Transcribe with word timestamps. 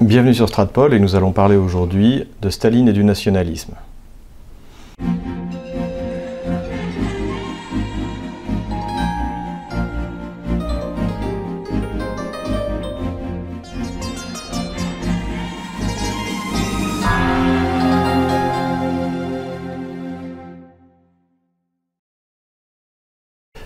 Bienvenue 0.00 0.32
sur 0.32 0.48
Stratpol 0.48 0.94
et 0.94 1.00
nous 1.00 1.16
allons 1.16 1.32
parler 1.32 1.56
aujourd'hui 1.56 2.22
de 2.40 2.50
Staline 2.50 2.88
et 2.88 2.92
du 2.92 3.02
nationalisme. 3.02 3.74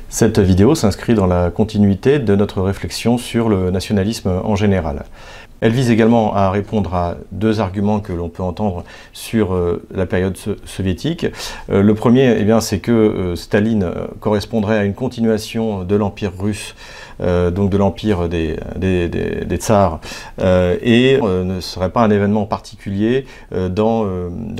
Cette 0.08 0.38
vidéo 0.38 0.74
s'inscrit 0.74 1.14
dans 1.14 1.26
la 1.26 1.50
continuité 1.50 2.18
de 2.18 2.34
notre 2.34 2.62
réflexion 2.62 3.18
sur 3.18 3.50
le 3.50 3.70
nationalisme 3.70 4.40
en 4.42 4.56
général. 4.56 5.04
Elle 5.62 5.70
vise 5.70 5.92
également 5.92 6.34
à 6.34 6.50
répondre 6.50 6.92
à 6.92 7.14
deux 7.30 7.60
arguments 7.60 8.00
que 8.00 8.12
l'on 8.12 8.28
peut 8.28 8.42
entendre 8.42 8.82
sur 9.12 9.54
euh, 9.54 9.80
la 9.94 10.06
période 10.06 10.36
soviétique. 10.64 11.24
Euh, 11.70 11.82
le 11.82 11.94
premier, 11.94 12.36
eh 12.36 12.60
c'est 12.60 12.80
que 12.80 12.90
euh, 12.90 13.36
Staline 13.36 13.88
correspondrait 14.18 14.76
à 14.76 14.84
une 14.84 14.94
continuation 14.94 15.84
de 15.84 15.94
l'Empire 15.94 16.32
russe, 16.36 16.74
donc 17.20 17.70
de 17.70 17.76
l'Empire 17.76 18.28
des, 18.28 18.56
tsars, 19.56 20.00
et 20.40 21.20
ne 21.22 21.60
serait 21.60 21.90
pas 21.90 22.00
un 22.02 22.10
événement 22.10 22.46
particulier 22.46 23.26
dans, 23.52 24.04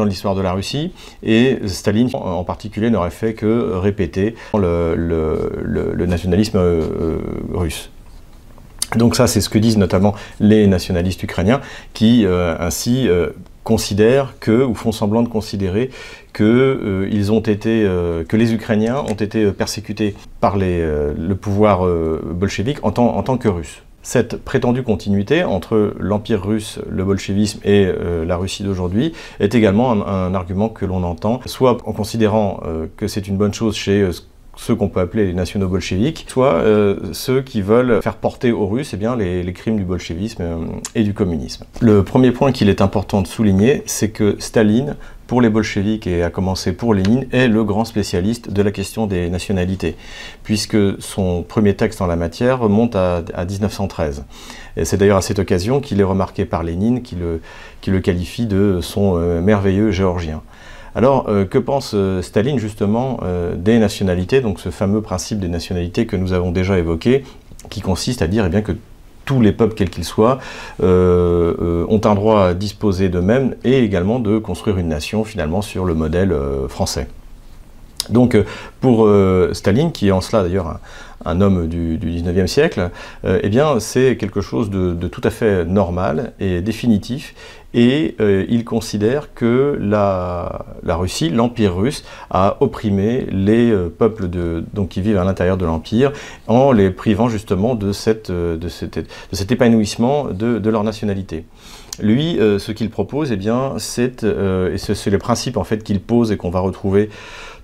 l'histoire 0.05 0.37
de 0.37 0.43
la 0.43 0.53
Russie. 0.53 0.93
Et 1.25 1.59
Staline, 1.67 2.11
en 2.15 2.45
particulier, 2.45 2.91
n'aurait 2.91 3.11
fait 3.11 3.35
que 3.35 3.73
répéter 3.75 4.37
le 4.55 6.07
nationalisme 6.07 6.61
russe. 7.53 7.91
Donc 8.97 9.17
ça, 9.17 9.27
c'est 9.27 9.41
ce 9.41 9.49
que 9.49 9.59
disent 9.59 9.79
notamment 9.79 10.15
les 10.41 10.67
nationalistes 10.67 11.23
ukrainiens, 11.23 11.61
qui 11.95 12.27
euh, 12.27 12.55
ainsi 12.59 13.09
euh, 13.09 13.31
considèrent 13.65 14.35
que, 14.41 14.65
ou 14.65 14.75
font 14.75 14.93
semblant 14.93 15.23
de 15.23 15.29
considérer 15.29 15.91
que 16.33 16.45
euh, 16.45 17.09
ils 17.11 17.33
ont 17.33 17.41
été, 17.41 17.89
que 18.29 18.37
les 18.37 18.55
Ukrainiens 18.55 18.99
ont 18.99 19.15
été 19.15 19.51
persécutés 19.53 20.15
par 20.41 20.57
le 20.57 21.33
pouvoir 21.35 21.87
bolchevique 22.35 22.79
en 22.83 22.91
tant, 22.91 23.37
que 23.37 23.49
Russes. 23.49 23.83
Cette 24.05 24.43
prétendue 24.43 24.83
continuité 24.83 25.45
entre 25.45 25.95
l'Empire 26.01 26.45
russe, 26.45 26.81
le 26.91 27.05
bolchevisme 27.05 27.61
et 27.65 27.89
la 28.27 28.37
Russie 28.37 28.65
d'aujourd'hui 28.65 29.13
est 29.39 29.55
également 29.55 29.93
un, 29.93 30.35
argument 30.35 30.69
que 30.69 30.85
l'on 30.85 31.05
entend, 31.05 31.41
soit 31.47 31.79
en 31.87 31.93
considérant 31.93 32.61
que 32.97 33.07
c'est 33.07 33.29
une 33.29 33.37
bonne 33.37 33.55
chose 33.55 33.77
chez 33.77 34.11
ceux 34.57 34.75
qu'on 34.75 34.89
peut 34.89 35.01
appeler 35.01 35.27
les 35.27 35.33
nationaux 35.33 35.69
bolcheviques, 35.69 36.27
soit 36.29 36.55
euh, 36.55 36.97
ceux 37.13 37.43
qui 37.43 37.63
veulent 37.63 38.03
faire 38.03 38.17
porter 38.17 38.53
aux 38.53 38.67
Russes 38.67 38.91
eh 38.93 38.97
bien, 38.97 39.17
les, 39.17 39.53
crimes 39.53 39.77
du 39.77 39.85
bolchevisme 39.85 40.43
euh, 40.43 40.57
et 40.95 41.03
du 41.03 41.15
communisme. 41.15 41.65
Le 41.81 42.03
premier 42.03 42.33
point 42.33 42.53
qu'il 42.53 42.69
est 42.69 42.81
important 42.81 43.23
de 43.23 43.27
souligner, 43.27 43.83
c'est 43.87 44.11
que 44.11 44.37
Staline, 44.39 44.97
pour 45.27 45.41
les 45.41 45.49
bolcheviques 45.49 46.07
et 46.07 46.23
à 46.23 46.31
commencer 46.31 46.73
pour 46.73 46.93
Lénine, 46.93 47.27
est 47.33 47.49
le 47.49 47.65
grand 47.65 47.87
spécialiste 47.87 48.51
de 48.51 48.61
la 48.61 48.71
question 48.71 49.07
des 49.07 49.31
nationalités, 49.31 49.97
puisque 50.43 50.77
son 51.01 51.43
premier 51.43 51.75
texte 51.75 52.03
en 52.03 52.07
la 52.07 52.17
matière 52.17 52.59
remonte 52.59 52.95
à, 52.97 53.23
1913. 53.49 54.25
Et 54.77 54.85
c'est 54.85 54.99
d'ailleurs 54.99 55.17
à 55.17 55.23
cette 55.23 55.39
occasion 55.39 55.81
qu'il 55.81 56.01
est 56.01 56.05
remarqué 56.05 56.45
par 56.45 56.63
Lénine, 56.63 57.03
qui 57.03 57.17
le, 57.17 58.01
qualifie 58.01 58.47
de 58.47 58.81
son 58.83 59.17
euh, 59.17 59.41
merveilleux 59.41 59.91
géorgien. 59.91 60.43
Alors, 60.95 61.27
euh, 61.29 61.47
que 61.47 61.59
pense 61.59 61.93
euh, 61.95 62.21
Staline 62.21 62.59
justement 62.59 63.21
euh, 63.23 63.55
des 63.57 63.79
nationalités, 63.79 64.41
donc 64.41 64.61
ce 64.61 64.71
fameux 64.71 65.01
principe 65.01 65.39
des 65.41 65.49
nationalités 65.49 66.07
que 66.07 66.17
nous 66.17 66.35
avons 66.35 66.53
déjà 66.53 66.79
évoqué, 66.79 67.25
qui 67.71 67.81
consiste 67.81 68.21
à 68.21 68.27
dire 68.27 68.49
eh 68.53 68.63
que 68.63 68.73
tous 69.25 69.41
les 69.41 69.53
peuples, 69.53 69.75
quels 69.75 69.89
qu'ils 69.89 70.05
soient, 70.05 70.41
ont 70.81 72.01
un 72.05 72.15
droit 72.17 72.47
à 72.47 72.55
disposer 72.55 73.09
d'eux-mêmes 73.09 73.55
et 73.63 73.79
également 73.79 74.19
de 74.19 74.39
construire 74.39 74.79
une 74.79 74.89
nation 74.89 75.23
finalement 75.23 75.63
sur 75.63 75.85
le 75.85 75.95
modèle 75.95 76.35
français. 76.69 77.07
Donc 78.11 78.37
pour 78.81 79.09
Staline, 79.53 79.93
qui 79.93 80.09
est 80.09 80.13
en 80.13 80.21
cela 80.21 80.43
d'ailleurs 80.43 80.79
un, 81.25 81.41
homme 81.41 81.69
du, 81.69 81.99
du 81.99 82.11
19e 82.11 82.47
siècle, 82.47 82.91
eh 83.25 83.49
bien 83.49 83.79
c'est 83.81 84.17
quelque 84.17 84.41
chose 84.41 84.71
de, 84.71 84.95
tout 85.09 85.21
à 85.25 85.31
fait 85.31 85.65
normal 85.65 86.33
et 86.41 86.61
définitif 86.61 87.35
et 87.75 88.17
euh, 88.21 88.45
il 88.49 88.65
considère 88.65 89.35
que 89.35 89.79
la, 89.81 90.65
Russie, 90.85 91.31
l'Empire 91.31 91.75
russe, 91.75 92.05
a 92.31 92.57
opprimé 92.61 93.27
les 93.31 93.71
euh, 93.71 93.89
peuples 93.89 94.29
donc, 94.29 94.91
qui 94.91 95.01
vivent 95.01 95.19
à 95.19 95.25
l'intérieur 95.25 95.57
de 95.57 95.65
l'Empire 95.65 96.13
en 96.49 96.73
les 96.73 96.91
privant 96.91 97.29
justement 97.29 97.75
de, 97.75 97.93
euh, 98.31 98.59
cet 98.69 99.53
épanouissement 99.53 100.27
de, 100.27 100.71
leur 100.71 100.85
nationalité. 100.85 101.45
Lui, 102.01 102.39
ce 102.39 102.73
qu'il 102.73 102.89
propose, 102.89 103.33
eh 103.33 103.37
bien, 103.37 103.75
c'est, 103.77 104.25
c'est 104.79 105.11
les 105.11 105.19
principes 105.19 105.59
en 105.59 105.65
fait 105.65 105.85
qu'il 105.85 106.01
pose 106.01 106.33
et 106.33 106.39
qu'on 106.39 106.49
va 106.49 106.61
retrouver 106.61 107.11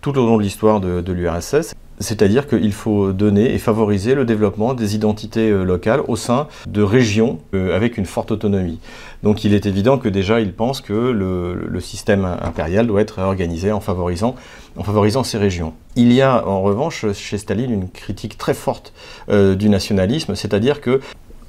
tout 0.00 0.16
au 0.18 0.26
long 0.26 0.36
de 0.36 0.42
l'histoire 0.42 0.80
de, 0.80 1.12
l'URSS, 1.12 1.74
c'est-à-dire 2.00 2.46
qu'il 2.46 2.72
faut 2.72 3.12
donner 3.12 3.52
et 3.52 3.58
favoriser 3.58 4.14
le 4.14 4.24
développement 4.24 4.74
des 4.74 4.94
identités 4.94 5.50
euh, 5.50 5.64
locales 5.64 6.00
au 6.06 6.14
sein 6.14 6.46
de 6.68 6.82
régions 6.82 7.40
euh, 7.54 7.74
avec 7.74 7.98
une 7.98 8.06
forte 8.06 8.30
autonomie. 8.30 8.78
Donc 9.24 9.44
il 9.44 9.52
est 9.52 9.66
évident 9.66 9.98
que 9.98 10.08
déjà 10.08 10.40
il 10.40 10.52
pense 10.52 10.80
que 10.80 10.92
le, 10.92 11.80
système 11.80 12.24
impérial 12.24 12.86
doit 12.86 13.00
être 13.00 13.20
organisé 13.20 13.72
en 13.72 13.80
favorisant, 13.80 14.34
en 14.76 14.82
favorisant 14.82 15.24
ces 15.24 15.38
régions. 15.38 15.74
Il 15.96 16.12
y 16.12 16.22
a 16.22 16.46
en 16.46 16.60
revanche 16.60 17.06
chez 17.12 17.38
Staline 17.38 17.72
une 17.72 17.88
critique 17.88 18.36
très 18.36 18.54
forte 18.54 18.92
euh, 19.28 19.54
du 19.54 19.68
nationalisme, 19.68 20.34
c'est-à-dire 20.34 20.80
que 20.80 21.00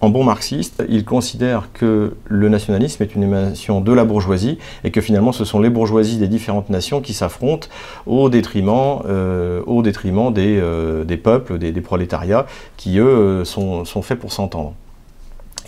en 0.02 0.10
bon 0.10 0.24
marxiste, 0.24 0.84
il 0.88 1.04
considère 1.04 1.70
que 1.74 2.14
le 2.26 2.50
nationalisme 2.50 3.04
est 3.04 3.16
une 3.16 3.24
émanation 3.24 3.82
de 3.82 3.92
la 3.92 4.06
bourgeoisie 4.06 4.58
et 4.84 4.92
que 4.92 5.02
finalement 5.02 5.32
ce 5.32 5.44
sont 5.44 5.60
les 5.60 5.70
bourgeoisies 5.70 6.18
des 6.18 6.28
différentes 6.28 6.70
nations 6.70 7.02
qui 7.02 7.14
s'affrontent 7.14 7.68
au 8.06 8.30
détriment, 8.30 9.02
euh, 9.08 9.62
au 9.66 9.82
détriment 9.82 10.32
des, 10.32 10.58
euh, 10.62 11.04
des 11.04 11.18
peuples, 11.18 11.58
des, 11.58 11.72
des, 11.72 11.82
prolétariats 11.82 12.46
qui 12.78 13.00
eux 13.00 13.44
sont, 13.44 13.84
sont 13.84 14.02
faits 14.02 14.20
pour 14.20 14.32
s'entendre. 14.32 14.74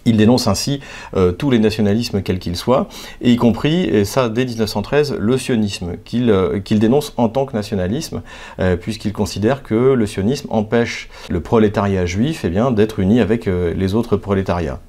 Il 0.06 0.18
dénonce 0.18 0.48
ainsi 0.48 0.80
euh, 1.16 1.32
tous 1.32 1.50
les 1.52 1.60
nationalismes 1.60 2.22
quels 2.22 2.40
qu'ils 2.40 2.56
soient, 2.56 2.88
et 3.22 3.32
y 3.32 3.36
compris, 3.36 4.06
ça 4.06 4.30
dès 4.30 4.46
1913, 4.46 5.16
le 5.20 5.38
sionisme, 5.38 5.94
qu'il 6.04 6.30
euh, 6.30 6.60
dénonce 6.72 7.14
en 7.18 7.30
tant 7.30 7.46
que 7.46 7.54
nationalisme, 7.56 8.22
euh, 8.60 8.76
puisqu'il 8.76 9.14
considère 9.14 9.64
que 9.64 9.94
le 9.94 10.06
sionisme 10.06 10.48
empêche 10.50 11.10
le 11.30 11.42
prolétariat 11.42 12.06
juif 12.06 12.46
eh 12.46 12.74
d'être 12.74 13.00
uni 13.00 13.20
avec 13.20 13.46
les 13.46 13.96
autres 13.96 14.18
prolétariats. 14.18 14.80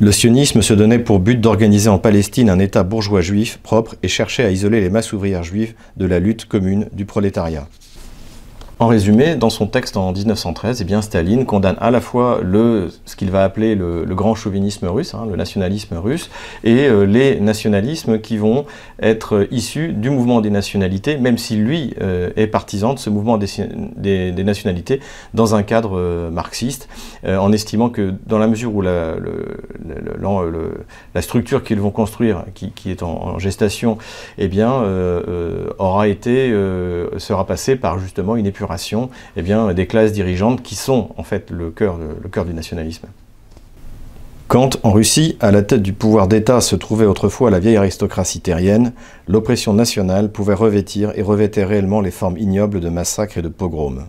Le 0.00 0.10
sionisme 0.10 0.62
se 0.62 0.74
donnait 0.74 0.98
pour 0.98 1.18
but 1.18 1.40
d'organiser 1.40 1.88
en 1.88 1.98
Palestine 1.98 2.50
un 2.50 2.58
État 2.58 2.82
bourgeois 2.82 3.20
juif 3.20 3.58
propre 3.62 3.94
et 4.02 4.08
cherchait 4.08 4.44
à 4.44 4.50
isoler 4.50 4.80
les 4.80 4.90
masses 4.90 5.12
ouvrières 5.12 5.44
juives 5.44 5.74
de 5.96 6.06
la 6.06 6.18
lutte 6.18 6.46
commune 6.46 6.88
du 6.92 7.04
prolétariat. 7.04 7.68
En 8.82 8.88
résumé, 8.88 9.36
dans 9.36 9.48
son 9.48 9.68
texte 9.68 9.96
en 9.96 10.10
1913, 10.10 10.80
eh 10.80 10.84
bien, 10.84 11.02
Staline 11.02 11.46
condamne 11.46 11.76
à 11.80 11.92
la 11.92 12.00
fois 12.00 12.40
le, 12.42 12.90
ce 13.04 13.14
qu'il 13.14 13.30
va 13.30 13.44
appeler 13.44 13.76
le, 13.76 14.04
grand 14.06 14.34
chauvinisme 14.34 14.88
russe, 14.88 15.14
hein, 15.14 15.24
le 15.30 15.36
nationalisme 15.36 15.94
russe, 15.94 16.30
et 16.64 16.88
euh, 16.88 17.04
les 17.04 17.38
nationalismes 17.38 18.18
qui 18.18 18.38
vont 18.38 18.66
être 19.00 19.46
issus 19.52 19.92
du 19.92 20.10
mouvement 20.10 20.40
des 20.40 20.50
nationalités, 20.50 21.16
même 21.16 21.38
si 21.38 21.54
lui 21.54 21.94
euh, 22.00 22.30
est 22.34 22.48
partisan 22.48 22.94
de 22.94 22.98
ce 22.98 23.08
mouvement 23.08 23.38
des, 23.38 24.32
nationalités 24.42 24.98
dans 25.32 25.54
un 25.54 25.62
cadre 25.62 25.96
euh, 25.96 26.30
marxiste, 26.32 26.88
en 27.24 27.52
estimant 27.52 27.88
que 27.88 28.12
dans 28.26 28.38
la 28.38 28.48
mesure 28.48 28.74
où 28.74 28.82
la, 28.82 29.14
la 31.14 31.22
structure 31.22 31.62
qu'ils 31.62 31.78
vont 31.78 31.92
construire, 31.92 32.46
qui, 32.54 32.90
est 32.90 33.04
en, 33.04 33.38
gestation, 33.38 33.96
eh 34.38 34.48
bien, 34.48 34.82
aura 35.78 36.08
été, 36.08 36.52
sera 37.18 37.46
passée 37.46 37.76
par 37.76 38.00
justement 38.00 38.34
une 38.34 38.46
épuration 38.46 38.71
eh 39.36 39.42
des 39.74 39.86
classes 39.86 40.12
dirigeantes 40.12 40.62
qui 40.62 40.74
sont 40.74 41.10
le 41.50 41.70
cœur, 41.70 41.98
le 41.98 42.28
cœur 42.28 42.44
du 42.44 42.54
nationalisme. 42.54 43.06
Quand, 44.52 44.78
en 44.82 44.92
Russie, 44.92 45.38
à 45.40 45.50
la 45.50 45.62
tête 45.62 45.80
du 45.80 45.94
pouvoir 45.94 46.28
d'État 46.28 46.60
se 46.60 46.76
trouvait 46.76 47.06
autrefois 47.06 47.50
la 47.50 47.58
vieille 47.58 47.78
aristocratie 47.78 48.40
terrienne, 48.40 48.92
l'oppression 49.26 49.72
nationale 49.72 50.30
pouvait 50.30 50.52
revêtir 50.52 51.12
et 51.16 51.22
revêtait 51.22 51.64
réellement 51.64 52.02
les 52.02 52.10
formes 52.10 52.36
ignobles 52.36 52.80
de 52.80 52.90
massacres 52.90 53.38
et 53.38 53.42
de 53.42 53.48
pogroms. 53.48 54.04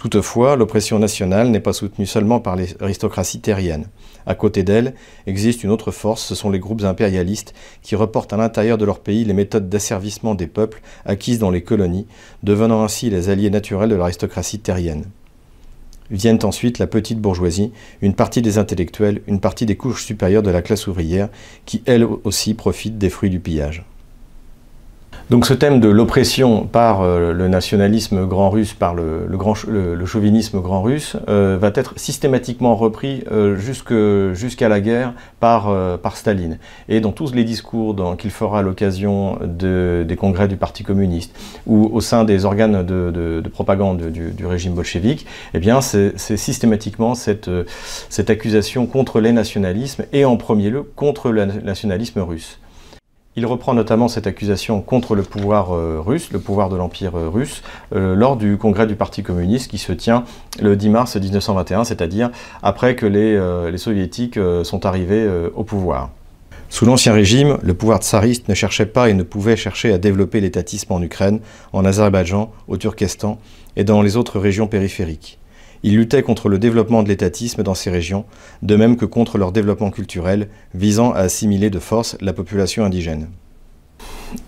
Toutefois, 0.00 0.56
l'oppression 0.56 0.98
nationale 0.98 1.50
n'est 1.50 1.60
pas 1.60 1.74
soutenue 1.74 2.06
seulement 2.06 2.40
par 2.40 2.56
l'aristocratie 2.56 3.40
terrienne. 3.40 3.88
À 4.24 4.34
côté 4.34 4.62
d'elle, 4.62 4.94
existe 5.26 5.62
une 5.62 5.68
autre 5.68 5.90
force, 5.90 6.24
ce 6.24 6.34
sont 6.34 6.48
les 6.48 6.58
groupes 6.58 6.84
impérialistes 6.84 7.52
qui 7.82 7.96
reportent 7.96 8.32
à 8.32 8.38
l'intérieur 8.38 8.78
de 8.78 8.86
leur 8.86 9.00
pays 9.00 9.26
les 9.26 9.34
méthodes 9.34 9.68
d'asservissement 9.68 10.34
des 10.34 10.46
peuples 10.46 10.80
acquises 11.04 11.38
dans 11.38 11.50
les 11.50 11.62
colonies, 11.62 12.06
devenant 12.42 12.82
ainsi 12.82 13.10
les 13.10 13.28
alliés 13.28 13.50
naturels 13.50 13.90
de 13.90 13.94
l'aristocratie 13.94 14.60
terrienne. 14.60 15.04
Viennent 16.10 16.44
ensuite 16.44 16.78
la 16.78 16.86
petite 16.86 17.20
bourgeoisie, 17.20 17.70
une 18.00 18.14
partie 18.14 18.40
des 18.40 18.56
intellectuels, 18.56 19.20
une 19.26 19.38
partie 19.38 19.66
des 19.66 19.76
couches 19.76 20.06
supérieures 20.06 20.42
de 20.42 20.50
la 20.50 20.62
classe 20.62 20.86
ouvrière, 20.86 21.28
qui 21.66 21.82
elles 21.84 22.06
aussi 22.24 22.54
profitent 22.54 22.96
des 22.96 23.10
fruits 23.10 23.28
du 23.28 23.38
pillage. 23.38 23.84
Donc 25.30 25.46
ce 25.46 25.54
thème 25.54 25.78
de 25.78 25.88
l'oppression 25.88 26.66
par 26.66 27.02
euh, 27.02 27.32
le 27.32 27.46
nationalisme 27.46 28.26
grand 28.26 28.50
russe, 28.50 28.74
par 28.74 28.96
le, 28.96 29.28
chauvinisme 30.04 30.60
grand 30.60 30.82
russe, 30.82 31.16
euh, 31.28 31.56
va 31.56 31.70
être 31.76 31.96
systématiquement 31.96 32.74
repris 32.74 33.22
euh, 33.30 33.54
jusqu'à 34.34 34.68
la 34.68 34.80
guerre 34.80 35.14
par, 35.38 35.70
Staline. 36.16 36.58
Et 36.88 36.98
dans 36.98 37.12
tous 37.12 37.32
les 37.32 37.44
discours 37.44 37.94
qu'il 38.18 38.32
fera 38.32 38.58
à 38.58 38.62
l'occasion 38.62 39.38
de, 39.44 40.04
des 40.06 40.16
congrès 40.16 40.48
du 40.48 40.56
Parti 40.56 40.82
communiste 40.82 41.32
ou 41.64 41.88
au 41.92 42.00
sein 42.00 42.24
des 42.24 42.44
organes 42.44 42.84
de, 42.84 43.48
propagande 43.52 44.10
du, 44.10 44.46
régime 44.46 44.74
bolchevique, 44.74 45.26
eh 45.54 45.60
bien 45.60 45.80
c'est 45.80 46.18
systématiquement 46.18 47.14
cette 47.14 48.30
accusation 48.30 48.86
contre 48.86 49.20
les 49.20 49.30
nationalismes 49.30 50.04
et 50.12 50.24
en 50.24 50.36
premier 50.36 50.70
lieu 50.70 50.82
contre 50.82 51.30
le 51.30 51.44
nationalisme 51.44 52.18
russe. 52.18 52.58
Il 53.40 53.46
reprend 53.46 53.72
notamment 53.72 54.08
cette 54.08 54.26
accusation 54.26 54.82
contre 54.82 55.14
le 55.14 55.22
pouvoir 55.22 55.74
euh, 55.74 55.98
russe, 55.98 56.30
le 56.30 56.40
pouvoir 56.40 56.68
de 56.68 56.76
l'Empire 56.76 57.16
euh, 57.16 57.30
russe, 57.30 57.62
euh, 57.94 58.14
lors 58.14 58.36
du 58.36 58.58
congrès 58.58 58.86
du 58.86 58.96
Parti 58.96 59.22
communiste 59.22 59.70
qui 59.70 59.78
se 59.78 59.94
tient 59.94 60.24
le 60.60 60.76
10 60.76 60.90
mars 60.90 61.16
1921, 61.16 61.84
c'est-à-dire 61.84 62.28
après 62.62 62.96
que 62.96 63.06
les, 63.06 63.78
soviétiques 63.78 64.38
sont 64.62 64.84
arrivés 64.84 65.26
au 65.54 65.64
pouvoir. 65.64 66.10
Sous 66.68 66.84
l'Ancien 66.84 67.14
Régime, 67.14 67.56
le 67.62 67.72
pouvoir 67.72 68.00
tsariste 68.00 68.46
ne 68.50 68.54
cherchait 68.54 68.84
pas 68.84 69.08
et 69.08 69.14
ne 69.14 69.22
pouvait 69.22 69.56
chercher 69.56 69.90
à 69.94 69.96
développer 69.96 70.42
l'étatisme 70.42 70.92
en 70.92 71.00
Ukraine, 71.00 71.40
en 71.72 71.86
Azerbaïdjan, 71.86 72.52
au 72.68 72.76
Turkestan 72.76 73.38
et 73.74 73.84
dans 73.84 74.02
les 74.02 74.18
autres 74.18 74.38
régions 74.38 74.66
périphériques. 74.66 75.39
Il 75.82 75.96
luttait 75.96 76.22
contre 76.22 76.48
le 76.48 76.58
développement 76.58 77.02
de 77.02 77.08
l'étatisme 77.08 77.62
dans 77.62 77.74
ces 77.74 77.90
régions, 77.90 78.24
de 78.62 78.76
même 78.76 78.96
que 78.96 79.06
contre 79.06 79.38
leur 79.38 79.52
développement 79.52 79.90
culturel, 79.90 80.48
visant 80.74 81.12
à 81.12 81.20
assimiler 81.20 81.70
de 81.70 81.78
force 81.78 82.16
la 82.20 82.32
population 82.32 82.84
indigène. 82.84 83.28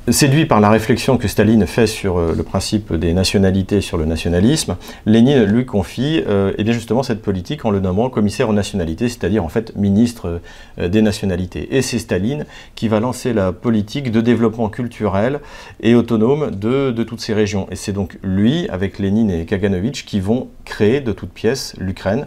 Séduit 0.08 0.46
par 0.46 0.60
la 0.60 0.68
réflexion 0.68 1.16
que 1.16 1.28
Staline 1.28 1.66
fait 1.66 1.86
sur 1.86 2.18
euh, 2.18 2.34
le 2.36 2.42
principe 2.42 2.92
des 2.92 3.12
nationalités, 3.12 3.80
sur 3.80 3.96
le 3.98 4.04
nationalisme, 4.04 4.76
Lénine 5.06 5.44
lui 5.44 5.64
confie 5.64 6.16
et 6.16 6.24
euh, 6.26 6.52
eh 6.58 6.64
bien 6.64 6.72
justement 6.72 7.02
cette 7.02 7.22
politique 7.22 7.64
en 7.64 7.70
le 7.70 7.78
nommant 7.78 8.10
commissaire 8.10 8.48
aux 8.48 8.52
nationalités, 8.52 9.08
c'est-à-dire 9.08 9.44
en 9.44 9.48
fait 9.48 9.74
ministre 9.76 10.40
euh, 10.78 10.88
des 10.88 11.02
nationalités. 11.02 11.76
Et 11.76 11.82
c'est 11.82 12.00
Staline 12.00 12.46
qui 12.74 12.88
va 12.88 12.98
lancer 12.98 13.32
la 13.32 13.52
politique 13.52 14.10
de 14.10 14.20
développement 14.20 14.68
culturel 14.68 15.40
et 15.80 15.94
autonome 15.94 16.50
de, 16.50 16.90
de 16.90 17.02
toutes 17.04 17.20
ces 17.20 17.34
régions. 17.34 17.68
Et 17.70 17.76
c'est 17.76 17.92
donc 17.92 18.18
lui, 18.24 18.68
avec 18.68 18.98
Lénine 18.98 19.30
et 19.30 19.46
Kaganovitch, 19.46 20.04
qui 20.04 20.18
vont 20.18 20.48
créer 20.64 21.00
de 21.00 21.12
toutes 21.12 21.32
pièces 21.32 21.74
l'Ukraine. 21.78 22.26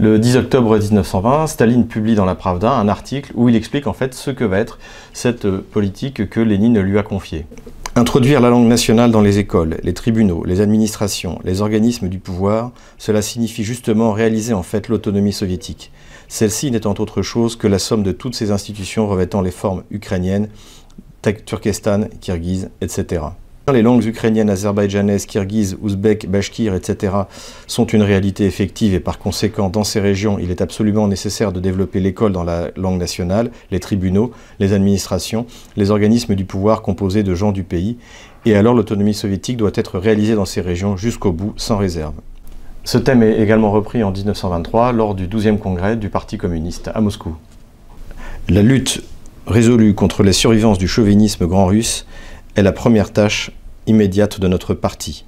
Le 0.00 0.18
10 0.18 0.36
octobre 0.38 0.76
1920, 0.76 1.46
Staline 1.46 1.86
publie 1.86 2.16
dans 2.16 2.24
la 2.24 2.34
Pravda 2.34 2.72
un 2.72 2.88
article 2.88 3.30
où 3.36 3.48
il 3.48 3.54
explique 3.54 3.86
en 3.86 3.92
fait 3.92 4.12
ce 4.12 4.32
que 4.32 4.42
va 4.42 4.58
être 4.58 4.80
cette 5.12 5.48
politique 5.48 6.28
que 6.28 6.40
Lénine 6.40 6.80
lui 6.80 6.98
a 6.98 7.04
confiée. 7.04 7.46
Introduire 7.94 8.40
la 8.40 8.50
langue 8.50 8.66
nationale 8.66 9.12
dans 9.12 9.20
les 9.20 9.38
écoles, 9.38 9.78
les 9.84 9.94
tribunaux, 9.94 10.42
les 10.44 10.60
administrations, 10.60 11.38
les 11.44 11.60
organismes 11.60 12.08
du 12.08 12.18
pouvoir, 12.18 12.72
cela 12.98 13.22
signifie 13.22 13.62
justement 13.62 14.10
réaliser 14.10 14.52
en 14.52 14.64
fait 14.64 14.88
l'autonomie 14.88 15.32
soviétique. 15.32 15.92
Celle-ci 16.26 16.72
n'étant 16.72 16.94
autre 16.98 17.22
chose 17.22 17.54
que 17.54 17.68
la 17.68 17.78
somme 17.78 18.02
de 18.02 18.10
toutes 18.10 18.34
ces 18.34 18.50
institutions 18.50 19.06
revêtant 19.06 19.42
les 19.42 19.52
formes 19.52 19.84
ukrainiennes, 19.92 20.48
Turkestan, 21.46 22.08
Kirghiz, 22.20 22.68
etc. 22.80 23.22
Les 23.72 23.80
langues 23.80 24.04
ukrainiennes, 24.04 24.50
azerbaïdjanaises, 24.50 25.24
kirghizes, 25.24 25.78
ouzbeks, 25.80 26.28
bashkirs, 26.28 26.74
etc. 26.74 27.14
sont 27.66 27.86
une 27.86 28.02
réalité 28.02 28.44
effective 28.44 28.92
et 28.92 29.00
par 29.00 29.18
conséquent, 29.18 29.70
dans 29.70 29.84
ces 29.84 30.00
régions, 30.00 30.38
il 30.38 30.50
est 30.50 30.60
absolument 30.60 31.08
nécessaire 31.08 31.50
de 31.50 31.60
développer 31.60 31.98
l'école 31.98 32.32
dans 32.32 32.44
la 32.44 32.68
langue 32.76 32.98
nationale, 32.98 33.50
les 33.70 33.80
tribunaux, 33.80 34.32
les 34.60 34.74
administrations, 34.74 35.46
les 35.78 35.90
organismes 35.90 36.34
du 36.34 36.44
pouvoir 36.44 36.82
composés 36.82 37.22
de 37.22 37.34
gens 37.34 37.52
du 37.52 37.62
pays, 37.62 37.96
et 38.44 38.54
alors 38.54 38.74
l'autonomie 38.74 39.14
soviétique 39.14 39.56
doit 39.56 39.72
être 39.74 39.98
réalisée 39.98 40.34
dans 40.34 40.44
ces 40.44 40.60
régions 40.60 40.98
jusqu'au 40.98 41.32
bout, 41.32 41.54
sans 41.56 41.78
réserve. 41.78 42.12
Ce 42.84 42.98
thème 42.98 43.22
est 43.22 43.40
également 43.40 43.70
repris 43.70 44.02
en 44.02 44.12
1923 44.12 44.92
lors 44.92 45.14
du 45.14 45.26
12e 45.26 45.56
congrès 45.56 45.96
du 45.96 46.10
Parti 46.10 46.36
communiste 46.36 46.90
à 46.94 47.00
Moscou. 47.00 47.34
La 48.50 48.60
lutte 48.60 49.02
résolue 49.46 49.94
contre 49.94 50.22
les 50.22 50.34
survivances 50.34 50.76
du 50.76 50.86
chauvinisme 50.86 51.46
grand 51.46 51.64
russe 51.64 52.04
est 52.56 52.62
la 52.62 52.72
première 52.72 53.12
tâche 53.12 53.50
immédiate 53.86 54.40
de 54.40 54.48
notre 54.48 54.74
parti. 54.74 55.24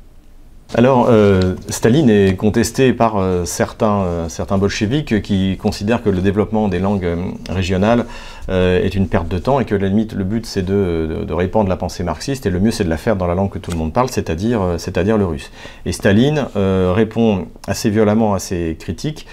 Alors, 0.74 1.06
euh, 1.08 1.54
Staline 1.68 2.10
est 2.10 2.34
contesté 2.34 2.92
par 2.92 3.18
euh, 3.18 3.44
certains, 3.44 4.00
euh, 4.00 4.28
certains 4.28 4.58
bolcheviks 4.58 5.22
qui 5.22 5.56
considèrent 5.58 6.02
que 6.02 6.10
le 6.10 6.20
développement 6.20 6.66
des 6.66 6.80
langues 6.80 7.06
régionales 7.48 8.04
est 8.48 8.94
une 8.94 9.08
perte 9.08 9.26
de 9.26 9.38
temps 9.38 9.58
et 9.58 9.64
que 9.64 9.74
la 9.74 9.88
limite, 9.88 10.12
le 10.12 10.22
but 10.22 10.46
c'est 10.46 10.62
de, 10.62 11.24
de, 11.26 11.34
répandre 11.34 11.68
la 11.68 11.74
pensée 11.74 12.04
marxiste 12.04 12.46
et 12.46 12.50
le 12.50 12.60
mieux 12.60 12.70
c'est 12.70 12.84
de 12.84 12.88
la 12.88 12.96
faire 12.96 13.16
dans 13.16 13.26
la 13.26 13.34
langue 13.34 13.50
que 13.50 13.58
tout 13.58 13.72
le 13.72 13.76
monde 13.76 13.92
parle, 13.92 14.08
c'est-à-dire 14.08 14.60
le 14.78 15.24
russe. 15.24 15.50
Et 15.84 15.90
Staline 15.90 16.46
répond 16.54 17.48
assez 17.66 17.90
violemment 17.90 18.34
à 18.34 18.38
ces 18.38 18.76
critiques 18.78 19.26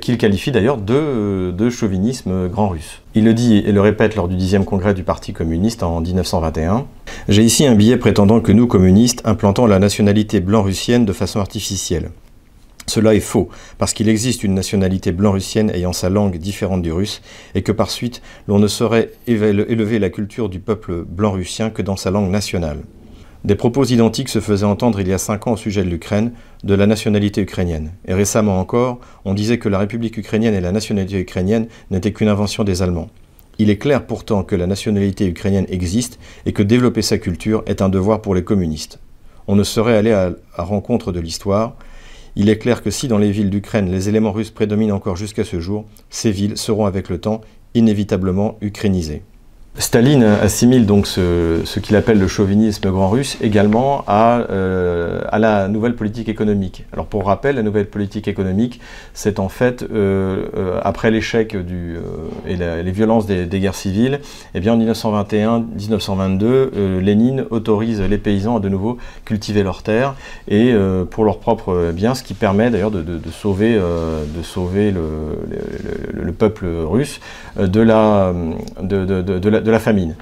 qu'il 0.00 0.18
qualifie 0.18 0.52
d'ailleurs 0.52 0.76
de, 0.76 1.52
de 1.56 1.70
chauvinisme 1.70 2.48
grand 2.48 2.68
russe. 2.68 3.00
Il 3.14 3.24
le 3.24 3.34
dit 3.34 3.56
et 3.56 3.72
le 3.72 3.80
répète 3.80 4.14
lors 4.14 4.28
du 4.28 4.36
10e 4.36 4.64
congrès 4.64 4.94
du 4.94 5.04
Parti 5.04 5.32
communiste 5.32 5.82
en 5.82 6.00
1921. 6.00 6.86
J'ai 7.28 7.42
ici 7.42 7.66
un 7.66 7.74
billet 7.74 7.96
prétendant 7.96 8.40
que 8.40 8.52
nous, 8.52 8.66
communistes, 8.66 9.22
implantons 9.24 9.66
la 9.66 9.78
nationalité 9.78 10.40
blanc-russienne 10.40 11.04
de 11.04 11.12
façon 11.12 11.40
artificielle. 11.40 12.10
Cela 12.86 13.14
est 13.14 13.20
faux, 13.20 13.48
parce 13.78 13.92
qu'il 13.92 14.08
existe 14.08 14.42
une 14.42 14.54
nationalité 14.54 15.12
blanc-russienne 15.12 15.70
ayant 15.70 15.92
sa 15.92 16.08
langue 16.08 16.38
différente 16.38 16.82
du 16.82 16.90
russe, 16.90 17.22
et 17.54 17.62
que 17.62 17.70
par 17.70 17.88
suite, 17.88 18.20
l'on 18.48 18.58
ne 18.58 18.66
saurait 18.66 19.12
élever 19.28 20.00
la 20.00 20.10
culture 20.10 20.48
du 20.48 20.58
peuple 20.58 21.04
blanc-russien 21.04 21.70
que 21.70 21.82
dans 21.82 21.96
sa 21.96 22.10
langue 22.10 22.30
nationale. 22.30 22.80
Des 23.42 23.54
propos 23.54 23.84
identiques 23.84 24.28
se 24.28 24.38
faisaient 24.38 24.66
entendre 24.66 25.00
il 25.00 25.08
y 25.08 25.14
a 25.14 25.18
cinq 25.18 25.46
ans 25.46 25.52
au 25.52 25.56
sujet 25.56 25.82
de 25.82 25.88
l'Ukraine, 25.88 26.32
de 26.62 26.74
la 26.74 26.86
nationalité 26.86 27.40
ukrainienne. 27.40 27.92
Et 28.06 28.12
récemment 28.12 28.60
encore, 28.60 29.00
on 29.24 29.32
disait 29.32 29.58
que 29.58 29.70
la 29.70 29.78
République 29.78 30.18
ukrainienne 30.18 30.52
et 30.52 30.60
la 30.60 30.72
nationalité 30.72 31.18
ukrainienne 31.18 31.66
n'étaient 31.90 32.12
qu'une 32.12 32.28
invention 32.28 32.64
des 32.64 32.82
Allemands. 32.82 33.08
Il 33.58 33.70
est 33.70 33.78
clair 33.78 34.04
pourtant 34.04 34.42
que 34.42 34.56
la 34.56 34.66
nationalité 34.66 35.26
ukrainienne 35.26 35.64
existe 35.70 36.18
et 36.44 36.52
que 36.52 36.62
développer 36.62 37.00
sa 37.00 37.16
culture 37.16 37.62
est 37.66 37.80
un 37.80 37.88
devoir 37.88 38.20
pour 38.20 38.34
les 38.34 38.44
communistes. 38.44 39.00
On 39.48 39.56
ne 39.56 39.64
saurait 39.64 39.96
aller 39.96 40.12
à 40.12 40.32
la 40.58 40.64
rencontre 40.64 41.10
de 41.10 41.20
l'histoire. 41.20 41.76
Il 42.36 42.50
est 42.50 42.58
clair 42.58 42.82
que 42.82 42.90
si 42.90 43.08
dans 43.08 43.18
les 43.18 43.32
villes 43.32 43.50
d'Ukraine 43.50 43.90
les 43.90 44.10
éléments 44.10 44.32
russes 44.32 44.50
prédominent 44.50 44.92
encore 44.92 45.16
jusqu'à 45.16 45.44
ce 45.44 45.60
jour, 45.60 45.86
ces 46.10 46.30
villes 46.30 46.58
seront 46.58 46.84
avec 46.84 47.08
le 47.08 47.18
temps 47.18 47.40
inévitablement 47.72 48.58
ukrainisées. 48.60 49.22
Staline 49.80 50.24
assimile 50.24 50.84
donc 50.84 51.06
ce, 51.06 51.78
qu'il 51.80 51.96
appelle 51.96 52.18
le 52.18 52.28
chauvinisme 52.28 52.90
grand 52.90 53.08
russe 53.08 53.38
également 53.40 54.04
euh, 54.10 55.22
à, 55.26 55.38
la 55.38 55.68
nouvelle 55.68 55.96
politique 55.96 56.28
économique. 56.28 56.84
Alors 56.92 57.06
pour 57.06 57.24
rappel, 57.24 57.56
la 57.56 57.62
nouvelle 57.62 57.86
politique 57.86 58.28
économique, 58.28 58.78
c'est 59.14 59.38
en 59.38 59.48
fait, 59.48 59.82
euh, 59.82 60.48
euh, 60.54 60.78
après 60.82 61.10
l'échec 61.10 61.56
et 62.46 62.56
les 62.56 62.92
violences 62.92 63.24
des, 63.24 63.46
guerres 63.46 63.74
civiles, 63.74 64.20
eh 64.54 64.60
bien 64.60 64.74
en 64.74 64.78
1921-1922, 64.78 67.00
Lénine 67.00 67.46
autorise 67.48 68.02
les 68.02 68.18
paysans 68.18 68.58
à 68.58 68.60
de 68.60 68.68
nouveau 68.68 68.98
cultiver 69.24 69.62
leurs 69.62 69.82
terres 69.82 70.14
et 70.46 70.74
pour 71.10 71.24
leurs 71.24 71.38
propres 71.38 71.90
biens, 71.92 72.14
ce 72.14 72.22
qui 72.22 72.34
permet 72.34 72.68
d'ailleurs 72.68 72.90
de, 72.90 73.18
sauver, 73.30 73.80
le, 74.92 76.32
peuple 76.32 76.66
russe 76.66 77.18
de 77.56 77.80
la 77.80 78.34
de 79.70 79.72
la 79.72 79.80
famine. 79.80 80.14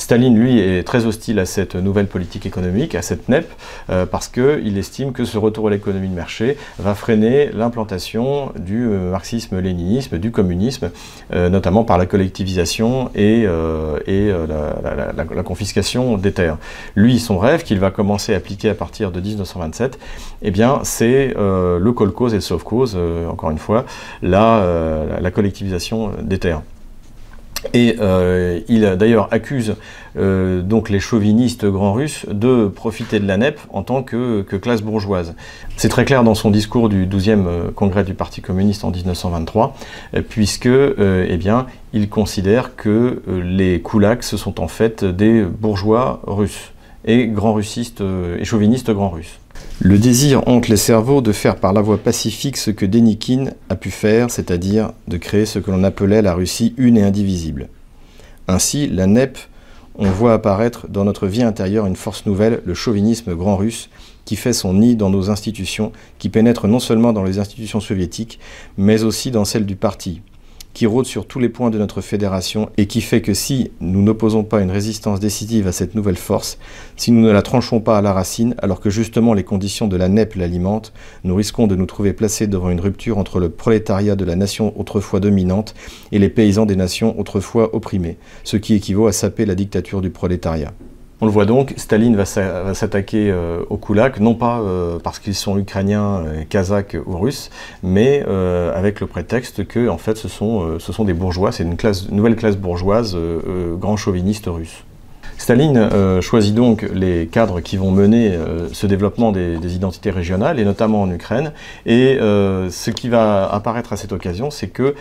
Staline, 0.00 0.34
lui, 0.34 0.58
est 0.58 0.82
très 0.82 1.04
hostile 1.04 1.38
à 1.38 1.44
cette 1.44 1.74
nouvelle 1.74 2.06
politique 2.06 2.46
économique, 2.46 2.94
à 2.94 3.02
cette 3.02 3.28
NEP, 3.28 3.46
euh, 3.90 4.06
parce 4.06 4.28
qu'il 4.28 4.78
estime 4.78 5.12
que 5.12 5.26
ce 5.26 5.36
retour 5.36 5.68
à 5.68 5.70
l'économie 5.70 6.08
de 6.08 6.14
marché 6.14 6.56
va 6.78 6.94
freiner 6.94 7.50
l'implantation 7.52 8.50
du 8.58 8.86
euh, 8.86 9.10
marxisme-léninisme, 9.10 10.18
du 10.18 10.30
communisme, 10.30 10.90
euh, 11.34 11.50
notamment 11.50 11.84
par 11.84 11.98
la 11.98 12.06
collectivisation 12.06 13.10
et, 13.14 13.44
la, 13.44 15.42
confiscation 15.44 16.16
des 16.16 16.32
terres. 16.32 16.56
Lui, 16.96 17.18
son 17.18 17.38
rêve, 17.38 17.62
qu'il 17.62 17.78
va 17.78 17.90
commencer 17.90 18.32
à 18.32 18.38
appliquer 18.38 18.70
à 18.70 18.74
partir 18.74 19.12
de 19.12 19.20
1927, 19.20 19.98
eh 20.40 20.50
bien, 20.50 20.80
c'est 20.82 21.34
le 21.36 21.92
cause 21.92 22.32
et 22.32 22.36
le 22.36 22.40
sauf-cause, 22.40 22.96
encore 23.28 23.50
une 23.50 23.58
fois, 23.58 23.84
la 24.22 25.30
collectivisation 25.30 26.12
des 26.22 26.38
terres. 26.38 26.62
Et 27.74 27.96
euh, 28.00 28.60
il 28.68 28.82
d'ailleurs 28.98 29.28
accuse 29.32 29.76
euh, 30.16 30.62
donc 30.62 30.88
les 30.88 31.00
chauvinistes 31.00 31.66
grands 31.66 31.92
russes 31.92 32.26
de 32.30 32.66
profiter 32.66 33.20
de 33.20 33.26
la 33.26 33.36
NEP 33.36 33.60
en 33.70 33.82
tant 33.82 34.02
que, 34.02 34.42
classe 34.42 34.82
bourgeoise. 34.82 35.34
C'est 35.76 35.88
très 35.88 36.04
clair 36.04 36.24
dans 36.24 36.34
son 36.34 36.50
discours 36.50 36.88
du 36.88 37.06
12e 37.06 37.46
euh, 37.46 37.70
congrès 37.70 38.04
du 38.04 38.14
Parti 38.14 38.40
communiste 38.40 38.84
en 38.84 38.90
1923, 38.90 39.76
puisque 40.28 40.66
eh 40.66 41.36
bien, 41.36 41.66
il 41.92 42.08
considère 42.08 42.76
que 42.76 43.22
les 43.26 43.80
koulaks 43.80 44.24
sont 44.24 44.60
en 44.60 44.68
fait 44.68 45.04
des 45.04 45.42
bourgeois 45.42 46.20
russes 46.26 46.72
et 47.04 47.28
grands 47.28 47.54
russistes 47.54 48.02
et 48.38 48.44
chauvinistes 48.44 48.90
grands 48.90 49.10
russes. 49.10 49.38
Le 49.82 49.96
désir 49.96 50.46
hante 50.46 50.68
les 50.68 50.76
cerveaux 50.76 51.22
de 51.22 51.32
faire 51.32 51.56
par 51.56 51.72
la 51.72 51.80
voie 51.80 51.96
pacifique 51.96 52.58
ce 52.58 52.70
que 52.70 52.84
Denikin 52.84 53.46
a 53.70 53.76
pu 53.76 53.90
faire, 53.90 54.30
c'est-à-dire 54.30 54.92
de 55.08 55.16
créer 55.16 55.46
ce 55.46 55.58
que 55.58 55.70
l'on 55.70 55.84
appelait 55.84 56.20
la 56.20 56.34
Russie 56.34 56.74
une 56.76 56.98
et 56.98 57.02
indivisible. 57.02 57.70
Ainsi, 58.46 58.88
la 58.88 59.06
NEP, 59.06 59.38
on 59.94 60.10
voit 60.10 60.34
apparaître 60.34 60.86
dans 60.88 61.04
notre 61.04 61.26
vie 61.26 61.42
intérieure 61.42 61.86
une 61.86 61.96
force 61.96 62.26
nouvelle, 62.26 62.60
le 62.66 62.74
chauvinisme 62.74 63.34
grand 63.34 63.56
russe, 63.56 63.88
qui 64.26 64.36
fait 64.36 64.52
son 64.52 64.74
nid 64.74 64.96
dans 64.96 65.08
nos 65.08 65.30
institutions, 65.30 65.92
qui 66.18 66.28
pénètre 66.28 66.68
non 66.68 66.78
seulement 66.78 67.14
dans 67.14 67.24
les 67.24 67.38
institutions 67.38 67.80
soviétiques, 67.80 68.38
mais 68.76 69.02
aussi 69.02 69.30
dans 69.30 69.46
celles 69.46 69.64
du 69.64 69.76
parti, 69.76 70.20
qui 70.72 70.86
rôde 70.86 71.06
sur 71.06 71.26
tous 71.26 71.38
les 71.38 71.48
points 71.48 71.70
de 71.70 71.78
notre 71.78 72.00
fédération 72.00 72.70
et 72.76 72.86
qui 72.86 73.00
fait 73.00 73.22
que 73.22 73.34
si 73.34 73.70
nous 73.80 74.02
n'opposons 74.02 74.44
pas 74.44 74.60
une 74.60 74.70
résistance 74.70 75.20
décisive 75.20 75.66
à 75.66 75.72
cette 75.72 75.94
nouvelle 75.94 76.16
force, 76.16 76.58
si 76.96 77.10
nous 77.12 77.20
ne 77.20 77.32
la 77.32 77.42
tranchons 77.42 77.80
pas 77.80 77.98
à 77.98 78.02
la 78.02 78.12
racine, 78.12 78.54
alors 78.58 78.80
que 78.80 78.90
justement 78.90 79.34
les 79.34 79.44
conditions 79.44 79.88
de 79.88 79.96
la 79.96 80.08
NEP 80.08 80.34
l'alimentent, 80.36 80.92
nous 81.24 81.34
risquons 81.34 81.66
de 81.66 81.76
nous 81.76 81.86
trouver 81.86 82.12
placés 82.12 82.46
devant 82.46 82.70
une 82.70 82.80
rupture 82.80 83.18
entre 83.18 83.40
le 83.40 83.48
prolétariat 83.48 84.16
de 84.16 84.24
la 84.24 84.36
nation 84.36 84.78
autrefois 84.78 85.20
dominante 85.20 85.74
et 86.12 86.18
les 86.18 86.28
paysans 86.28 86.66
des 86.66 86.76
nations 86.76 87.18
autrefois 87.18 87.74
opprimées, 87.74 88.18
ce 88.44 88.56
qui 88.56 88.74
équivaut 88.74 89.06
à 89.06 89.12
saper 89.12 89.46
la 89.46 89.54
dictature 89.54 90.00
du 90.00 90.10
prolétariat. 90.10 90.72
On 91.22 91.26
le 91.26 91.32
voit 91.32 91.44
donc, 91.44 91.74
Staline 91.76 92.16
va 92.16 92.24
s'attaquer 92.24 93.30
euh, 93.30 93.62
aux 93.68 93.76
Koulaks, 93.76 94.20
non 94.20 94.34
pas 94.34 94.60
euh, 94.60 94.98
parce 94.98 95.18
qu'ils 95.18 95.34
sont 95.34 95.58
ukrainiens, 95.58 96.24
euh, 96.24 96.44
kazakhs 96.48 96.96
ou 97.04 97.18
russes, 97.18 97.50
mais 97.82 98.24
avec 98.74 99.00
le 99.00 99.06
prétexte 99.06 99.66
que 99.66 99.88
en 99.88 99.98
fait, 99.98 100.16
ce 100.16 100.28
sont, 100.28 101.04
des 101.04 101.12
bourgeois, 101.12 101.52
c'est 101.52 101.64
une, 101.64 101.76
nouvelle 102.10 102.36
classe 102.36 102.56
bourgeoise, 102.56 103.16
grand 103.78 103.96
chauviniste 103.96 104.46
russe. 104.46 104.84
Staline 105.40 105.78
euh, 105.78 106.20
choisit 106.20 106.54
donc 106.54 106.86
les 106.92 107.26
cadres 107.26 107.62
qui 107.62 107.78
vont 107.78 107.90
mener 107.90 108.28
euh, 108.28 108.68
ce 108.74 108.86
développement 108.86 109.32
des, 109.32 109.74
identités 109.74 110.10
régionales, 110.10 110.60
et 110.60 110.66
notamment 110.66 111.00
en 111.00 111.10
Ukraine. 111.10 111.52
Et 111.86 112.18
euh, 112.20 112.68
ce 112.68 112.90
qui 112.90 113.08
va 113.08 113.50
apparaître 113.50 113.94
à 113.94 113.96
cette 113.96 114.12
occasion, 114.12 114.50
c'est 114.50 114.68
que 114.68 114.94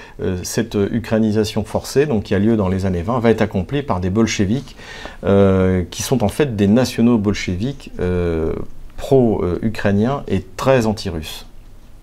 cette 0.43 0.77
ukrainisation 0.91 1.65
forcée, 1.65 2.07
qui 2.23 2.33
a 2.35 2.39
lieu 2.39 2.55
dans 2.55 2.69
les 2.69 2.85
années 2.85 3.01
20, 3.01 3.19
va 3.19 3.31
être 3.31 3.41
accomplie 3.41 3.83
par 3.83 3.99
des 3.99 4.09
bolcheviks, 4.09 4.77
qui 5.91 6.01
sont 6.03 6.23
en 6.23 6.29
fait 6.29 6.55
des 6.55 6.67
nationaux 6.67 7.17
bolcheviks 7.17 7.91
pro-ukrainiens 8.95 10.23
et 10.29 10.45
très 10.55 10.85
anti-russes. 10.85 11.48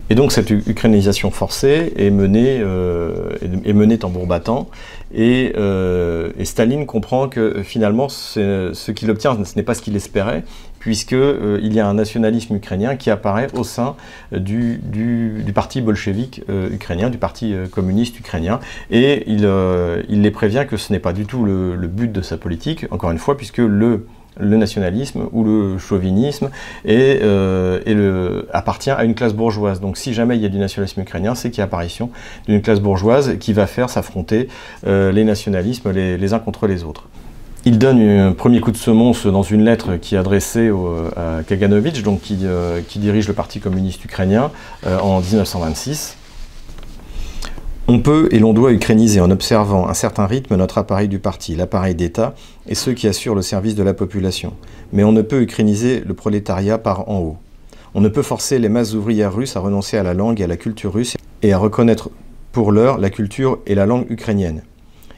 Et 0.09 0.15
donc 0.15 0.31
cette 0.31 0.49
ukrainisation 0.49 1.31
forcée 1.31 1.93
est 1.97 2.11
menée, 2.11 2.59
euh, 2.61 3.29
est 3.41 3.73
menée 3.73 3.97
tambour 3.97 4.25
battant, 4.25 4.69
et, 5.13 5.53
euh, 5.57 6.31
et, 6.39 6.45
Staline 6.45 6.85
comprend 6.85 7.27
que 7.27 7.61
finalement 7.63 8.07
ce 8.07 8.91
qu'il 8.91 9.11
obtient, 9.11 9.37
ce 9.43 9.55
n'est 9.55 9.63
pas 9.63 9.73
ce 9.73 9.81
qu'il 9.81 9.95
espérait, 9.97 10.43
puisqu'il 10.79 11.17
euh, 11.17 11.59
y 11.61 11.79
a 11.79 11.87
un 11.87 11.95
nationalisme 11.95 12.55
ukrainien 12.55 12.95
qui 12.95 13.09
apparaît 13.09 13.47
au 13.53 13.65
sein 13.65 13.95
du, 14.31 14.79
du, 14.81 15.51
parti 15.53 15.81
bolchevique 15.81 16.41
ukrainien, 16.71 17.09
du 17.09 17.17
parti 17.17 17.53
communiste 17.71 18.17
ukrainien, 18.17 18.61
et 18.89 19.23
il, 19.27 19.49
il, 20.07 20.21
les 20.21 20.31
prévient 20.31 20.65
que 20.69 20.77
ce 20.77 20.93
n'est 20.93 20.99
pas 20.99 21.13
du 21.13 21.25
tout 21.25 21.43
le 21.43 21.87
but 21.87 22.11
de 22.11 22.21
sa 22.21 22.37
politique, 22.37 22.85
encore 22.91 23.11
une 23.11 23.17
fois, 23.17 23.35
puisque 23.35 23.57
le 23.57 24.05
le 24.39 24.57
nationalisme 24.57 25.27
ou 25.31 25.43
le 25.43 25.77
chauvinisme 25.77 26.49
et, 26.85 27.19
euh, 27.21 28.43
appartient 28.53 28.91
à 28.91 29.03
une 29.03 29.15
classe 29.15 29.33
bourgeoise. 29.33 29.79
Donc 29.79 29.97
si 29.97 30.13
jamais 30.13 30.35
il 30.35 30.41
y 30.41 30.45
a 30.45 30.49
du 30.49 30.59
nationalisme 30.59 31.01
ukrainien, 31.01 31.35
c'est 31.35 31.49
qu'il 31.49 31.59
y 31.59 31.61
a 31.61 31.65
apparition 31.65 32.09
d'une 32.47 32.61
classe 32.61 32.79
bourgeoise 32.79 33.37
qui 33.39 33.53
va 33.53 33.67
faire 33.67 33.89
s'affronter 33.89 34.47
euh, 34.85 35.11
les 35.11 35.23
nationalismes 35.23 35.91
les, 35.91 36.33
uns 36.33 36.39
contre 36.39 36.67
les 36.67 36.83
autres. 36.83 37.07
Il 37.65 37.77
donne 37.77 38.01
un 38.01 38.31
premier 38.33 38.61
coup 38.61 38.71
de 38.71 38.77
semonce 38.77 39.25
dans 39.25 39.41
une 39.41 39.63
lettre 39.63 39.97
qui 39.97 40.15
est 40.15 40.17
adressée 40.17 40.71
à 41.15 41.43
Kaganovich, 41.43 42.03
donc 42.03 42.21
euh, 42.31 42.81
qui, 42.87 42.99
dirige 42.99 43.27
le 43.27 43.33
Parti 43.33 43.59
communiste 43.59 44.03
ukrainien 44.05 44.51
en 44.85 45.19
1926. 45.19 46.17
On 47.89 48.01
peut 48.01 48.27
et 48.31 48.39
l'on 48.39 48.51
doit 48.51 48.73
ukrainiser 48.73 49.21
en 49.21 49.31
observant 49.31 49.87
un 49.87 49.93
certain 49.93 50.25
rythme 50.25 50.57
notre 50.57 50.77
appareil 50.77 51.07
du 51.07 51.19
parti, 51.19 51.55
l'appareil 51.55 51.95
d'État 51.95 52.35
et 52.67 52.75
ceux 52.75 52.91
qui 52.91 53.07
assurent 53.07 53.33
le 53.33 53.41
service 53.41 53.75
de 53.75 53.83
la 53.83 53.93
population. 53.93 54.55
Mais 54.91 55.05
on 55.05 55.13
ne 55.13 55.21
peut 55.21 55.41
ukrainiser 55.41 56.01
le 56.01 56.13
prolétariat 56.13 56.77
par 56.77 57.07
en 57.07 57.19
haut. 57.19 57.37
On 57.95 58.01
ne 58.01 58.09
peut 58.09 58.23
forcer 58.23 58.59
les 58.59 58.67
masses 58.67 58.93
ouvrières 58.93 59.33
russes 59.33 59.55
à 59.55 59.61
renoncer 59.61 59.97
à 59.97 60.03
la 60.03 60.13
langue 60.13 60.41
et 60.41 60.43
à 60.43 60.47
la 60.47 60.57
culture 60.57 60.91
russe 60.91 61.15
et 61.43 61.53
à 61.53 61.57
reconnaître 61.57 62.09
pour 62.51 62.73
l'heure 62.73 62.97
la 62.97 63.09
culture 63.09 63.59
et 63.65 63.73
la 63.73 63.85
langue 63.85 64.11
ukrainienne. 64.11 64.63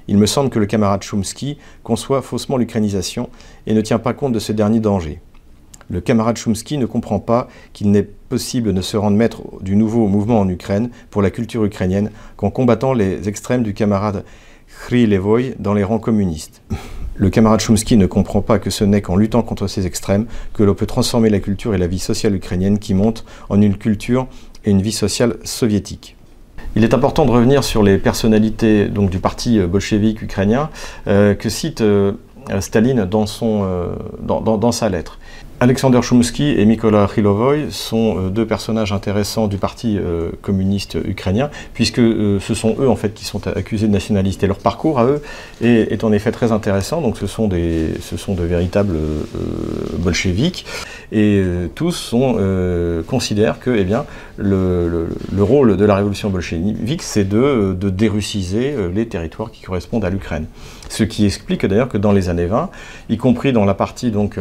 Il 0.08 0.20
me 0.20 0.28
semble 0.28 0.52
que 0.52 0.60
le 0.60 0.68
camarade 0.68 1.02
Chomsky 1.02 1.58
conçoit 1.82 2.22
faussement 2.22 2.58
l'ukrainisation 2.58 3.32
et 3.66 3.74
ne 3.74 3.82
tient 3.82 4.00
pas 4.00 4.14
compte 4.14 4.34
de 4.34 4.40
ce 4.40 4.52
dernier 4.52 4.80
danger 4.80 5.22
le 5.90 6.02
camarade 6.02 6.38
Chomsky 6.38 6.78
ne 6.78 6.86
comprend 6.86 7.20
pas 7.20 7.48
qu'il 7.74 7.90
n'est 7.90 8.04
possible 8.04 8.74
de 8.74 8.82
se 8.82 8.96
rendre 8.96 9.18
maître 9.18 9.42
du 9.62 9.76
nouveau 9.76 10.08
mouvement 10.08 10.40
en 10.40 10.48
Ukraine 10.48 10.92
pour 11.10 11.22
la 11.22 11.32
culture 11.32 11.66
ukrainienne 11.66 12.12
qu'en 12.38 12.52
combattant 12.52 12.94
les 12.94 13.28
extrêmes 13.28 13.64
du 13.64 13.74
camarade 13.74 14.24
Khrilevoy 14.68 15.56
dans 15.58 15.74
les 15.74 15.84
rangs 15.84 16.00
communistes. 16.00 16.62
Le 17.16 17.30
camarade 17.30 17.60
Chomsky 17.60 17.98
ne 17.98 18.06
comprend 18.06 18.42
pas 18.42 18.60
que 18.60 18.70
ce 18.70 18.84
n'est 18.84 19.02
qu'en 19.02 19.16
luttant 19.16 19.42
contre 19.42 19.68
ces 19.68 19.88
extrêmes 19.88 20.28
que 20.54 20.64
l'on 20.64 20.76
peut 20.76 20.86
transformer 20.86 21.30
la 21.30 21.40
culture 21.40 21.74
et 21.74 21.80
la 21.80 21.88
vie 21.88 22.00
sociale 22.00 22.36
ukrainienne 22.36 22.80
qui 22.80 22.94
montent 22.94 23.26
en 23.50 23.60
une 23.60 23.76
culture 23.76 24.28
et 24.64 24.72
une 24.72 24.82
vie 24.82 24.92
sociale 24.92 25.38
soviétique. 25.44 26.16
Il 26.76 26.84
est 26.84 26.94
important 26.94 27.26
de 27.26 27.32
revenir 27.32 27.64
sur 27.64 27.82
les 27.82 27.98
personnalités 27.98 28.88
donc, 28.88 29.10
du 29.10 29.20
parti 29.20 29.60
bolchevique 29.60 30.22
ukrainien 30.22 30.70
euh, 31.08 31.34
que 31.34 31.50
cite 31.50 31.82
euh, 31.82 32.14
Staline 32.60 33.00
euh, 33.00 33.96
dans 34.22 34.72
sa 34.72 34.90
lettre. 34.90 35.19
Alexander 35.62 36.00
Chomsky 36.02 36.52
et 36.58 36.64
Mikola 36.64 37.06
Khilovoy 37.14 37.70
sont 37.70 38.16
euh, 38.18 38.30
deux 38.30 38.46
personnages 38.46 38.94
intéressants 38.94 39.48
du 39.48 39.58
parti 39.58 39.98
euh, 40.00 40.30
communiste 40.42 40.98
ukrainien, 41.04 41.50
puisque 41.74 42.00
euh, 42.00 42.40
ce 42.40 42.54
sont 42.54 42.78
eux 42.80 42.88
en 42.88 42.96
fait 42.96 43.14
qui 43.14 43.26
sont 43.26 43.46
accusés 43.46 43.88
de 43.88 43.92
nationalistes. 43.92 44.42
Et 44.42 44.48
leur 44.48 44.60
parcours 44.60 45.00
à 45.00 45.06
eux 45.06 45.22
est, 45.62 46.06
en 46.06 46.14
effet 46.14 46.32
très 46.32 46.54
intéressant. 46.54 47.02
Donc 47.02 47.18
ce 47.18 47.28
sont, 47.28 47.50
des, 47.50 47.90
ce 48.00 48.16
sont 48.16 48.36
de 48.36 48.44
véritables 48.44 48.96
bolcheviks, 49.98 50.66
et 51.12 51.44
tous 51.76 51.92
sont, 51.92 52.38
considèrent 53.08 53.60
que 53.60 53.72
eh 53.72 53.84
bien, 53.84 54.06
le, 54.38 55.08
le, 55.32 55.44
rôle 55.44 55.76
de 55.76 55.86
la 55.86 55.96
révolution 55.96 56.30
bolchevique, 56.30 57.02
c'est 57.02 57.28
de, 57.28 57.76
dérussiser 57.90 58.76
les 58.94 59.08
territoires 59.08 59.52
qui 59.52 59.64
correspondent 59.64 60.06
à 60.06 60.10
l'Ukraine. 60.10 60.46
Ce 60.88 61.04
qui 61.04 61.26
explique 61.26 61.66
d'ailleurs 61.66 61.90
que 61.90 61.98
dans 61.98 62.12
les 62.12 62.30
années 62.30 62.46
20, 62.46 62.70
y 63.10 63.18
compris 63.18 63.54
dans 63.54 63.66
la 63.66 63.74
partie 63.74 64.12
donc, 64.12 64.40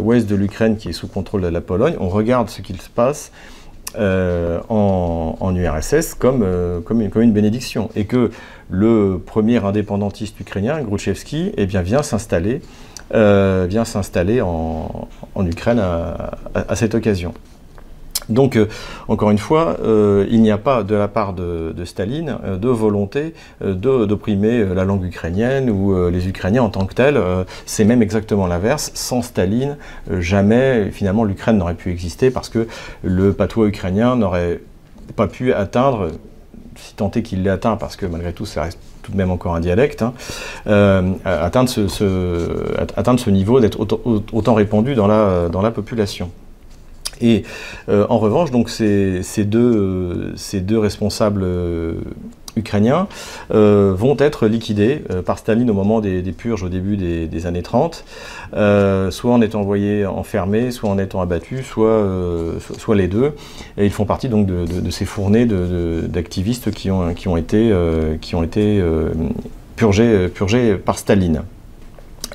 ouest 0.00 0.28
de 0.28 0.34
l'Ukraine, 0.34 0.76
qui 0.76 0.88
est 0.88 0.92
sous 0.92 1.08
contrôle 1.08 1.42
de 1.42 1.48
la 1.48 1.60
Pologne, 1.60 1.94
on 2.00 2.08
regarde 2.08 2.48
ce 2.48 2.60
qu'il 2.60 2.80
se 2.80 2.88
passe 2.88 3.30
euh, 3.98 4.60
en, 4.68 5.52
URSS 5.56 6.14
comme, 6.14 6.42
euh, 6.44 6.80
comme, 6.80 7.00
une, 7.00 7.10
comme, 7.10 7.22
une, 7.22 7.32
bénédiction. 7.32 7.90
Et 7.96 8.04
que 8.04 8.30
le 8.68 9.20
premier 9.24 9.64
indépendantiste 9.64 10.38
ukrainien, 10.38 10.80
Gruchevski, 10.82 11.50
eh 11.56 11.66
bien, 11.66 11.82
vient 11.82 12.04
s'installer 12.04 12.62
euh, 13.14 13.66
vient 13.68 13.84
s'installer 13.84 14.40
en, 14.40 15.08
Ukraine 15.36 15.80
à 15.80 16.76
cette 16.76 16.94
occasion. 16.94 17.32
Donc, 18.30 18.56
euh, 18.56 18.68
encore 19.08 19.30
une 19.30 19.38
fois, 19.38 19.76
euh, 19.82 20.26
il 20.30 20.40
n'y 20.40 20.50
a 20.50 20.58
pas 20.58 20.82
de 20.82 20.94
la 20.94 21.08
part 21.08 21.32
de, 21.32 21.74
Staline 21.84 22.36
euh, 22.44 22.56
de 22.56 22.68
volonté 22.68 23.34
d'opprimer 23.60 24.64
la 24.64 24.84
langue 24.84 25.04
ukrainienne 25.04 25.70
ou 25.70 26.08
les 26.08 26.28
Ukrainiens 26.28 26.62
en 26.62 26.70
tant 26.70 26.86
que 26.86 26.94
tels. 26.94 27.20
C'est 27.66 27.84
même 27.84 28.02
exactement 28.02 28.46
l'inverse. 28.46 28.92
Sans 28.94 29.22
Staline, 29.22 29.76
jamais, 30.18 30.90
finalement, 30.92 31.24
l'Ukraine 31.24 31.58
n'aurait 31.58 31.74
pu 31.74 31.90
exister 31.90 32.30
parce 32.30 32.48
que 32.48 32.66
le 33.02 33.32
patois 33.32 33.66
ukrainien 33.66 34.16
n'aurait 34.16 34.60
pas 35.16 35.26
pu 35.26 35.52
atteindre, 35.52 36.10
si 36.76 36.94
tant 36.94 37.10
est 37.10 37.22
qu'il 37.22 37.42
l'ait 37.42 37.50
atteint, 37.50 37.76
parce 37.76 37.96
que 37.96 38.06
malgré 38.06 38.32
tout, 38.32 38.46
ça 38.46 38.62
reste 38.62 38.78
tout 39.02 39.12
de 39.12 39.16
même 39.16 39.30
encore 39.30 39.54
un 39.54 39.60
dialecte, 39.60 40.02
hein, 40.02 40.12
atteindre, 41.24 41.68
ce, 41.68 42.88
atteindre, 42.96 43.20
ce, 43.20 43.30
niveau 43.30 43.60
d'être 43.60 43.80
autant, 43.80 44.54
répandu 44.54 44.94
dans 44.94 45.06
la, 45.06 45.70
population. 45.70 46.30
Et 47.20 47.44
euh, 47.88 48.06
en 48.08 48.18
revanche, 48.18 48.50
donc 48.50 48.70
ces, 48.70 49.22
deux, 49.44 50.32
ces 50.36 50.60
deux, 50.60 50.78
responsables 50.78 51.42
euh, 51.44 51.94
ukrainiens 52.56 53.06
euh, 53.52 53.94
vont 53.96 54.16
être 54.18 54.46
liquidés 54.46 55.02
par 55.24 55.38
Staline 55.38 55.70
au 55.70 55.74
moment 55.74 56.00
des, 56.00 56.22
purges 56.32 56.62
au 56.62 56.68
début 56.68 56.96
des, 56.96 57.46
années 57.46 57.62
30, 57.62 58.04
soit 59.10 59.32
en 59.32 59.40
étant 59.40 59.60
envoyés 59.60 60.06
enfermés, 60.06 60.70
soit 60.70 60.90
en 60.90 60.98
étant 60.98 61.20
abattus, 61.20 61.66
soit, 61.66 62.06
soit 62.78 62.96
les 62.96 63.08
deux. 63.08 63.32
Et 63.76 63.84
ils 63.86 63.92
font 63.92 64.04
partie 64.04 64.28
donc 64.28 64.46
de, 64.46 64.90
ces 64.90 65.04
fournées 65.04 65.46
d'activistes 65.46 66.70
qui 66.70 66.90
ont, 66.90 67.14
qui 67.14 67.28
ont 67.28 67.36
été, 67.36 67.72
qui 68.20 68.34
ont 68.34 68.42
été 68.42 68.82
purgés, 69.76 70.28
purgés 70.28 70.76
par 70.76 70.98
Staline. 70.98 71.42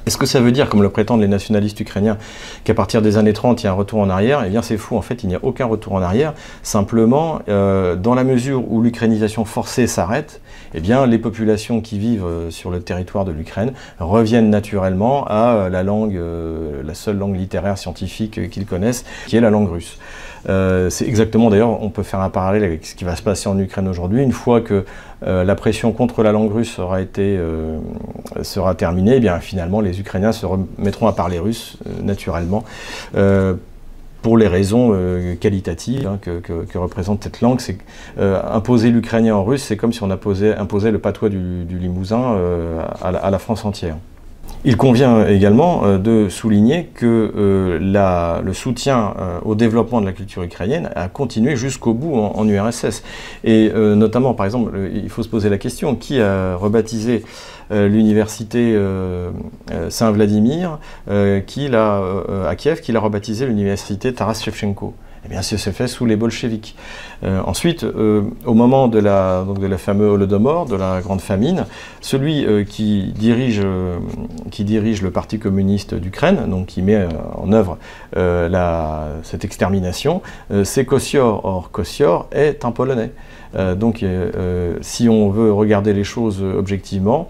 Est-ce 0.05 0.17
que 0.17 0.27
ça 0.27 0.39
veut 0.39 0.51
dire, 0.51 0.69
comme 0.69 0.83
le 0.83 0.89
prétendent 0.89 1.21
les 1.21 1.27
nationalistes 1.27 1.79
ukrainiens, 1.79 2.17
qu'à 2.63 2.75
partir 2.75 3.01
des 3.01 3.17
années 3.17 3.33
30, 3.33 3.63
il 3.63 3.65
y 3.65 3.67
a 3.67 3.71
un 3.71 3.75
retour 3.75 3.99
en 3.99 4.09
arrière? 4.09 4.43
Eh 4.45 4.49
bien, 4.49 4.61
c'est 4.61 4.77
fou. 4.77 4.97
En 4.97 5.01
fait, 5.01 5.23
il 5.23 5.29
n'y 5.29 5.35
a 5.35 5.39
aucun 5.41 5.65
retour 5.65 5.93
en 5.93 6.01
arrière. 6.01 6.33
Simplement, 6.61 7.39
euh, 7.49 7.95
dans 7.95 8.13
la 8.13 8.23
mesure 8.23 8.71
où 8.71 8.83
l'ukrainisation 8.83 9.45
forcée 9.45 9.87
s'arrête, 9.87 10.41
eh 10.75 10.79
bien, 10.79 11.07
les 11.07 11.17
populations 11.17 11.81
qui 11.81 11.97
vivent 11.97 12.25
euh, 12.25 12.51
sur 12.51 12.69
le 12.69 12.81
territoire 12.81 13.25
de 13.25 13.31
l'Ukraine 13.31 13.73
reviennent 13.99 14.51
naturellement 14.51 15.25
à 15.27 15.55
euh, 15.55 15.69
la 15.69 15.81
langue, 15.81 16.19
la 16.83 16.93
seule 16.93 17.17
langue 17.17 17.35
littéraire 17.35 17.77
scientifique 17.77 18.49
qu'ils 18.49 18.65
connaissent, 18.67 19.05
qui 19.25 19.37
est 19.37 19.41
la 19.41 19.49
langue 19.49 19.69
russe. 19.69 19.97
C'est 20.45 21.07
exactement, 21.07 21.49
d'ailleurs, 21.49 21.81
on 21.81 21.89
peut 21.89 22.03
faire 22.03 22.19
un 22.19 22.29
parallèle 22.29 22.63
avec 22.63 22.85
ce 22.85 22.95
qui 22.95 23.03
va 23.03 23.15
se 23.15 23.21
passer 23.21 23.49
en 23.49 23.57
Ukraine 23.57 23.87
aujourd'hui. 23.87 24.21
Une 24.21 24.31
fois 24.31 24.61
que 24.61 24.85
la 25.21 25.55
pression 25.55 25.91
contre 25.91 26.23
la 26.23 26.31
langue 26.31 26.51
russe 26.51 26.79
été, 26.99 27.39
sera 28.41 28.75
terminée, 28.75 29.19
eh 29.21 29.39
finalement 29.41 29.81
les 29.81 29.99
Ukrainiens 29.99 30.31
se 30.31 30.45
remettront 30.45 31.07
à 31.07 31.13
parler 31.13 31.39
russe 31.39 31.77
naturellement 32.03 32.63
pour 34.21 34.37
les 34.37 34.47
raisons 34.47 34.95
qualitatives 35.39 36.07
hein, 36.07 36.19
que, 36.21 36.77
représente 36.77 37.23
cette 37.23 37.41
langue. 37.41 37.59
C'est 37.59 37.77
imposer 38.19 38.91
l'ukrainien 38.91 39.35
en 39.35 39.43
russe, 39.43 39.63
c'est 39.63 39.77
comme 39.77 39.93
si 39.93 40.03
on 40.03 40.11
imposait 40.11 40.91
le 40.91 40.99
patois 40.99 41.29
du, 41.29 41.65
Limousin 41.69 42.37
à 43.01 43.31
la 43.31 43.39
France 43.39 43.65
entière. 43.65 43.97
Il 44.67 44.77
convient 44.77 45.27
également 45.27 45.85
euh, 45.85 45.99
de 45.99 46.27
souligner 46.27 46.89
que 46.95 47.31
euh, 47.37 48.41
le 48.43 48.53
soutien 48.53 49.13
euh, 49.19 49.39
au 49.45 49.53
développement 49.53 50.01
de 50.01 50.07
la 50.07 50.11
culture 50.11 50.41
ukrainienne 50.41 50.89
a 50.95 51.07
continué 51.07 51.55
jusqu'au 51.55 51.93
bout 51.93 52.15
en, 52.15 52.47
URSS. 52.47 53.03
Et 53.43 53.71
notamment, 53.73 54.33
par 54.33 54.45
exemple, 54.45 54.71
il 54.91 55.09
faut 55.09 55.21
se 55.21 55.29
poser 55.29 55.49
la 55.49 55.57
question, 55.57 55.95
qui 55.95 56.19
a 56.19 56.55
rebaptisé 56.55 57.23
l'université 57.71 58.77
Saint-Vladimir 59.89 60.79
à 61.07 62.55
Kiev, 62.55 62.81
qui 62.81 62.91
l'a 62.91 62.99
rebaptisé 62.99 63.45
l'université 63.45 64.13
Taras 64.13 64.41
Shevchenko 64.43 64.93
eh 65.25 65.29
bien, 65.29 65.41
ça 65.41 65.57
s'est 65.57 65.71
fait 65.71 65.87
sous 65.87 66.05
les 66.05 66.15
bolcheviks. 66.15 66.75
Euh, 67.23 67.41
ensuite, 67.45 67.83
euh, 67.83 68.21
au 68.45 68.53
moment 68.53 68.87
de 68.87 68.99
la, 68.99 69.43
donc 69.43 69.59
de 69.59 69.65
la 69.65 69.77
fameuse 69.77 70.11
Holodomor, 70.11 70.67
de 70.67 70.75
la 70.75 71.01
grande 71.01 71.21
famine, 71.21 71.65
celui 72.01 72.45
euh, 72.45 72.63
qui, 72.63 73.11
dirige, 73.15 73.61
qui 74.51 74.63
dirige 74.63 75.01
le 75.01 75.09
Parti 75.09 75.39
communiste 75.39 75.95
d'Ukraine, 75.95 76.47
donc 76.47 76.67
qui 76.67 76.81
met 76.81 77.07
en 77.33 77.51
œuvre 77.53 77.77
cette 79.23 79.45
extermination, 79.45 80.21
c'est 80.63 80.85
Kossior. 80.85 81.43
Or, 81.43 81.71
Kossior 81.71 82.27
est 82.31 82.63
un 82.65 82.71
Polonais. 82.71 83.11
donc, 83.75 84.05
si 84.81 85.09
on 85.09 85.29
veut 85.29 85.51
regarder 85.51 85.93
les 85.93 86.03
choses 86.03 86.41
objectivement, 86.41 87.27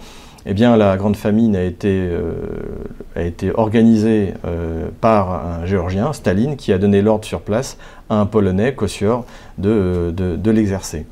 eh 0.48 0.54
bien, 0.54 0.78
la 0.78 0.96
grande 0.96 1.16
famine 1.16 1.56
a 1.56 1.64
été, 1.64 1.90
euh, 1.90 3.52
organisée 3.56 4.34
euh, 4.46 4.90
par 5.02 5.32
un 5.32 5.66
Géorgien, 5.66 6.14
Staline, 6.14 6.56
qui 6.56 6.72
a 6.72 6.78
donné 6.78 7.02
l'ordre 7.02 7.26
sur 7.26 7.42
place 7.42 7.78
à 8.10 8.20
un 8.20 8.28
Polonais, 8.28 8.76
Kossior, 8.76 9.26
de, 9.58 10.14
l'exercer. 10.52 11.08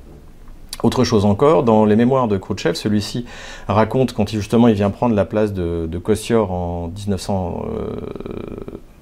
Autre 0.84 1.04
chose 1.04 1.26
encore, 1.26 1.64
dans 1.64 1.86
les 1.86 1.96
mémoires 1.96 2.28
de 2.28 2.38
Khrouchtchev, 2.38 2.76
celui-ci 2.76 3.26
raconte 3.68 4.14
quand 4.14 4.34
il, 4.34 4.36
justement 4.36 4.68
il 4.68 4.76
vient 4.76 4.92
prendre 4.92 5.16
la 5.16 5.26
place 5.26 5.54
de, 5.54 5.98
Kossior 5.98 6.52
en 6.52 6.92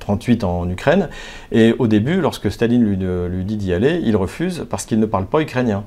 1938 0.01 0.43
en 0.43 0.69
Ukraine, 0.69 1.09
et 1.51 1.73
au 1.77 1.87
début, 1.87 2.21
lorsque 2.21 2.51
Staline 2.51 2.83
lui, 2.83 3.45
dit 3.45 3.57
d'y 3.57 3.73
aller, 3.73 4.01
il 4.03 4.15
refuse 4.15 4.65
parce 4.69 4.85
qu'il 4.85 4.99
ne 4.99 5.05
parle 5.05 5.25
pas 5.25 5.41
ukrainien 5.41 5.83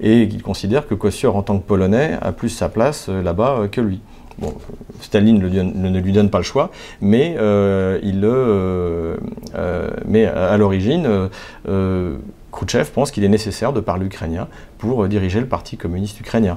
et 0.00 0.28
qu'il 0.28 0.42
considère 0.42 0.86
que 0.86 0.94
Kossior, 0.94 1.36
en 1.36 1.42
tant 1.42 1.58
que 1.58 1.66
Polonais, 1.66 2.16
a 2.20 2.32
plus 2.32 2.50
sa 2.50 2.68
place 2.68 3.08
euh, 3.08 3.22
là-bas 3.22 3.58
euh, 3.58 3.68
que 3.68 3.80
lui. 3.80 4.00
Staline 5.00 5.38
ne 5.40 5.98
lui 5.98 6.12
donne 6.12 6.30
pas 6.30 6.38
le 6.38 6.44
choix, 6.44 6.70
mais, 7.00 7.34
euh, 7.38 7.98
à, 9.56 10.56
l'origine, 10.56 11.28
Khrouchtchev 12.52 12.90
pense 12.94 13.10
qu'il 13.10 13.24
est 13.24 13.28
nécessaire 13.28 13.72
de 13.72 13.80
parler 13.80 14.06
ukrainien 14.06 14.46
pour 14.78 15.08
diriger 15.08 15.40
le 15.40 15.46
Parti 15.46 15.76
communiste 15.76 16.20
ukrainien. 16.20 16.56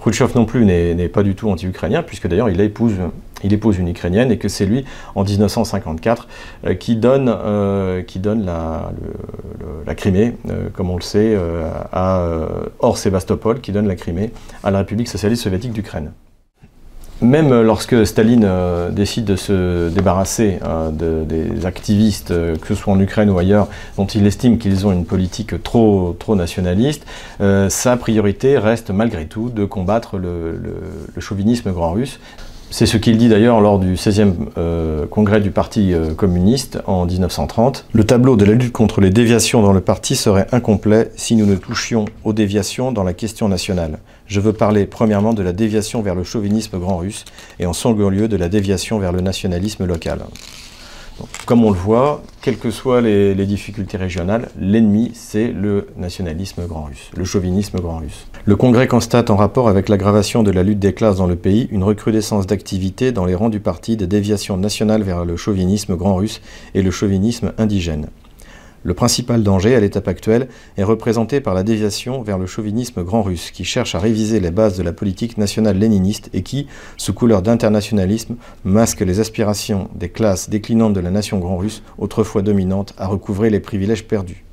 Khrouchtchev 0.00 0.32
non 0.34 0.46
plus 0.46 0.64
n'est 0.64 1.08
pas 1.08 1.22
du 1.22 1.36
tout 1.36 1.48
anti-ukrainien, 1.48 2.02
puisque 2.02 2.26
d'ailleurs 2.26 2.50
il 2.50 2.60
épouse, 2.60 2.94
il 3.44 3.52
épouse 3.52 3.78
une 3.78 3.88
ukrainienne 3.88 4.30
et 4.30 4.38
que 4.38 4.48
c'est 4.48 4.66
lui, 4.66 4.84
en 5.14 5.24
1954, 5.24 6.28
euh, 6.66 6.74
qui 6.74 6.96
donne, 6.96 7.28
euh, 7.28 8.02
qui 8.02 8.18
donne 8.18 8.44
la, 8.44 8.92
Crimée, 9.94 10.34
euh, 10.48 10.68
comme 10.72 10.90
on 10.90 10.96
le 10.96 11.02
sait, 11.02 11.36
à, 11.92 12.26
hors 12.78 12.96
Sébastopol, 12.96 13.60
qui 13.60 13.72
donne 13.72 13.86
la 13.86 13.94
Crimée 13.94 14.32
à 14.64 14.70
la 14.70 14.78
République 14.78 15.08
socialiste 15.08 15.42
soviétique 15.42 15.72
d'Ukraine. 15.72 16.12
Même 17.20 17.62
lorsque 17.62 18.04
Staline 18.04 18.48
décide 18.90 19.26
de 19.26 19.36
se 19.36 19.90
débarrasser 19.90 20.58
euh, 20.64 20.90
des 20.90 21.66
activistes, 21.66 22.30
que 22.30 22.66
ce 22.66 22.74
soit 22.74 22.92
en 22.92 22.98
Ukraine 22.98 23.30
ou 23.30 23.38
ailleurs, 23.38 23.68
dont 23.96 24.06
il 24.06 24.26
estime 24.26 24.58
qu'ils 24.58 24.88
ont 24.88 24.92
une 24.92 25.04
politique 25.04 25.62
trop, 25.62 26.16
trop 26.18 26.34
nationaliste, 26.34 27.06
sa 27.68 27.96
priorité 27.96 28.58
reste 28.58 28.90
malgré 28.90 29.26
tout 29.26 29.50
de 29.50 29.64
combattre 29.64 30.18
le 30.18 30.58
chauvinisme 31.20 31.70
grand 31.70 31.92
russe. 31.92 32.18
C'est 32.72 32.86
ce 32.86 32.96
qu'il 32.96 33.18
dit 33.18 33.28
d'ailleurs 33.28 33.60
lors 33.60 33.78
du 33.78 33.96
16e 33.96 34.32
congrès 35.10 35.42
du 35.42 35.50
Parti 35.50 35.92
communiste 36.16 36.78
en 36.86 37.04
1930. 37.04 37.84
Le 37.92 38.04
tableau 38.04 38.34
de 38.34 38.46
la 38.46 38.54
lutte 38.54 38.72
contre 38.72 39.02
les 39.02 39.10
déviations 39.10 39.60
dans 39.60 39.74
le 39.74 39.82
parti 39.82 40.16
serait 40.16 40.46
incomplet 40.52 41.12
si 41.14 41.36
nous 41.36 41.44
ne 41.44 41.56
touchions 41.56 42.06
aux 42.24 42.32
déviations 42.32 42.90
dans 42.90 43.04
la 43.04 43.12
question 43.12 43.50
nationale. 43.50 43.98
Je 44.26 44.40
veux 44.40 44.54
parler 44.54 44.86
premièrement 44.86 45.34
de 45.34 45.42
la 45.42 45.52
déviation 45.52 46.00
vers 46.00 46.14
le 46.14 46.24
chauvinisme 46.24 46.78
grand 46.78 46.96
russe 46.96 47.26
et 47.60 47.66
en 47.66 47.74
second 47.74 48.08
lieu 48.08 48.26
de 48.26 48.38
la 48.38 48.48
déviation 48.48 48.98
vers 48.98 49.12
le 49.12 49.20
nationalisme 49.20 49.84
local. 49.84 50.20
Comme 51.46 51.64
on 51.64 51.70
le 51.70 51.76
voit, 51.76 52.22
quelles 52.40 52.58
que 52.58 52.70
soient 52.70 53.00
les, 53.00 53.34
difficultés 53.46 53.96
régionales, 53.96 54.48
l'ennemi 54.58 55.10
c'est 55.14 55.48
le 55.48 55.88
nationalisme 55.96 56.66
grand 56.66 56.84
russe, 56.84 57.10
le 57.16 57.24
chauvinisme 57.24 57.78
grand 57.80 57.98
russe. 57.98 58.26
Le 58.44 58.56
Congrès 58.56 58.86
constate 58.86 59.30
en 59.30 59.36
rapport 59.36 59.68
avec 59.68 59.88
l'aggravation 59.88 60.42
de 60.42 60.50
la 60.50 60.62
lutte 60.62 60.78
des 60.78 60.92
classes 60.92 61.16
dans 61.16 61.26
le 61.26 61.36
pays 61.36 61.68
une 61.70 61.84
recrudescence 61.84 62.46
d'activité 62.46 63.12
dans 63.12 63.24
les 63.24 63.34
rangs 63.34 63.50
du 63.50 63.60
parti 63.60 63.96
de 63.96 64.06
déviation 64.06 64.56
nationale 64.56 65.02
vers 65.02 65.24
le 65.24 65.36
chauvinisme 65.36 65.96
grand 65.96 66.16
russe 66.16 66.40
et 66.74 66.82
le 66.82 66.90
chauvinisme 66.90 67.52
indigène. 67.58 68.08
Le 68.84 68.94
principal 68.94 69.44
danger 69.44 69.76
à 69.76 69.80
l'étape 69.80 70.08
actuelle 70.08 70.48
est 70.76 70.82
représenté 70.82 71.40
par 71.40 71.54
la 71.54 71.62
déviation 71.62 72.22
vers 72.22 72.38
le 72.38 72.46
chauvinisme 72.46 73.04
grand 73.04 73.22
russe, 73.22 73.52
qui 73.52 73.64
cherche 73.64 73.94
à 73.94 74.00
réviser 74.00 74.40
les 74.40 74.50
bases 74.50 74.76
de 74.76 74.82
la 74.82 74.92
politique 74.92 75.38
nationale 75.38 75.78
léniniste 75.78 76.30
et 76.32 76.42
qui, 76.42 76.66
sous 76.96 77.14
couleur 77.14 77.42
d'internationalisme, 77.42 78.34
masque 78.64 79.00
les 79.00 79.20
aspirations 79.20 79.88
des 79.94 80.08
classes 80.08 80.50
déclinantes 80.50 80.94
de 80.94 81.00
la 81.00 81.10
nation 81.10 81.38
grand 81.38 81.58
russe, 81.58 81.82
autrefois 81.96 82.42
dominante, 82.42 82.92
à 82.98 83.06
recouvrer 83.06 83.50
les 83.50 83.60
privilèges 83.60 84.04
perdus. 84.04 84.44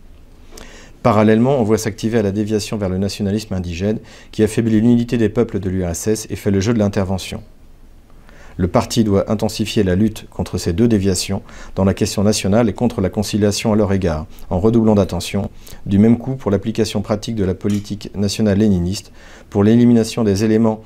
Parallèlement, 1.02 1.58
on 1.58 1.64
voit 1.64 1.78
s'activer 1.78 2.20
à 2.20 2.24
la 2.24 2.32
déviation 2.32 2.78
vers 2.78 2.90
le 2.90 2.98
nationalisme 2.98 3.54
indigène, 3.56 4.00
qui 4.32 4.44
affaiblit 4.44 4.80
l'unité 4.80 5.18
des 5.18 5.30
peuples 5.30 5.60
de 5.60 5.70
l'URSS 5.70 6.28
et 6.30 6.36
fait 6.36 6.52
le 6.52 6.60
jeu 6.60 6.74
de 6.74 6.80
l'intervention. 6.80 7.42
Le 8.60 8.68
parti 8.68 9.06
doit 9.06 9.32
intensifier 9.32 9.84
la 9.84 9.96
lutte 9.96 10.28
contre 10.30 10.58
ces 10.58 10.74
deux 10.74 10.90
déviations 10.90 11.44
dans 11.78 11.86
la 11.86 11.94
question 11.94 12.24
nationale 12.24 12.68
et 12.68 12.74
contre 12.74 13.00
la 13.00 13.08
conciliation 13.08 13.72
à 13.72 13.78
leur 13.78 13.94
égard, 13.94 14.26
en 14.50 14.60
redoublant 14.60 14.96
d'attention, 14.96 15.50
du 15.86 15.98
même 15.98 16.18
coup 16.18 16.36
pour 16.36 16.52
l'application 16.52 17.02
pratique 17.02 17.36
de 17.36 17.46
la 17.46 17.54
politique 17.54 18.12
nationale 18.16 18.58
léniniste, 18.58 19.14
pour 19.50 19.64
l'élimination 19.64 20.26
des 20.26 20.44
éléments 20.44 20.82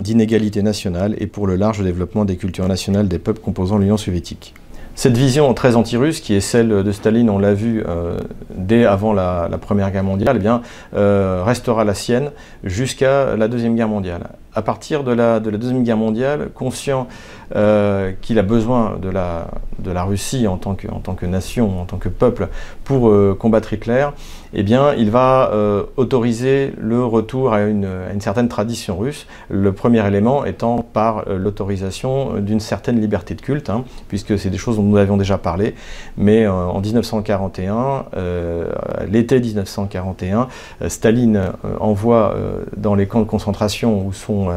d'inégalité 0.00 0.62
nationale 0.62 1.16
et 1.18 1.26
pour 1.26 1.46
le 1.46 1.56
large 1.56 1.84
développement 1.84 2.24
des 2.24 2.38
cultures 2.38 2.66
nationales 2.66 3.08
des 3.08 3.18
peuples 3.18 3.42
composant 3.42 3.76
l'Union 3.76 3.98
soviétique. 3.98 4.54
Cette 4.94 5.18
vision 5.18 5.52
très 5.52 5.76
anti-russe, 5.76 6.20
qui 6.20 6.34
est 6.34 6.40
celle 6.40 6.82
de 6.82 6.92
Staline, 6.92 7.28
on 7.28 7.38
l'a 7.38 7.52
vu 7.52 7.84
euh, 7.86 8.18
dès 8.56 8.86
avant 8.86 9.12
la, 9.12 9.50
Première 9.60 9.92
Guerre 9.92 10.02
mondiale, 10.02 10.40
eh 10.42 10.96
euh, 10.96 11.42
restera 11.44 11.84
la 11.84 11.94
sienne 11.94 12.30
jusqu'à 12.64 13.36
la 13.36 13.48
Deuxième 13.48 13.76
Guerre 13.76 13.86
mondiale. 13.86 14.30
À 14.58 14.62
partir 14.62 15.04
de 15.04 15.12
la, 15.12 15.38
de 15.38 15.50
la 15.50 15.56
Deuxième 15.56 15.84
Guerre 15.84 15.96
mondiale, 15.96 16.50
conscient 16.52 17.06
euh, 17.54 18.10
qu'il 18.20 18.40
a 18.40 18.42
besoin 18.42 18.98
de 19.00 19.08
la, 19.08 20.02
Russie 20.02 20.48
en 20.48 20.56
tant, 20.56 20.74
que, 20.74 21.26
nation, 21.26 21.80
en 21.80 21.84
tant 21.84 21.98
que 21.98 22.08
peuple, 22.08 22.48
pour 22.82 23.12
combattre 23.38 23.72
Hitler, 23.72 24.08
eh 24.52 24.64
bien, 24.64 24.94
il 24.94 25.10
va 25.10 25.52
autoriser 25.96 26.72
le 26.76 27.04
retour 27.04 27.52
à 27.52 27.62
une, 27.62 27.86
certaine 28.20 28.48
tradition 28.48 28.98
russe, 28.98 29.26
le 29.48 29.72
premier 29.72 30.04
élément 30.06 30.44
étant 30.44 30.78
par 30.82 31.24
l'autorisation 31.28 32.40
d'une 32.40 32.60
certaine 32.60 33.00
liberté 33.00 33.34
de 33.34 33.40
culte, 33.40 33.70
hein, 33.70 33.84
puisque 34.08 34.38
c'est 34.38 34.50
des 34.50 34.58
choses 34.58 34.76
dont 34.76 34.82
nous 34.82 34.96
avions 34.96 35.16
déjà 35.16 35.38
parlé, 35.38 35.74
mais 36.16 36.44
euh, 36.44 36.52
en 36.52 36.80
1941, 36.80 38.06
euh, 38.16 38.70
l'été 39.08 39.40
1941, 39.40 40.48
euh, 40.82 40.88
Staline 40.88 41.52
envoie 41.80 42.34
dans 42.76 42.94
les 42.94 43.06
camps 43.06 43.20
de 43.20 43.24
concentration 43.24 44.06
où 44.06 44.12
sont 44.12 44.47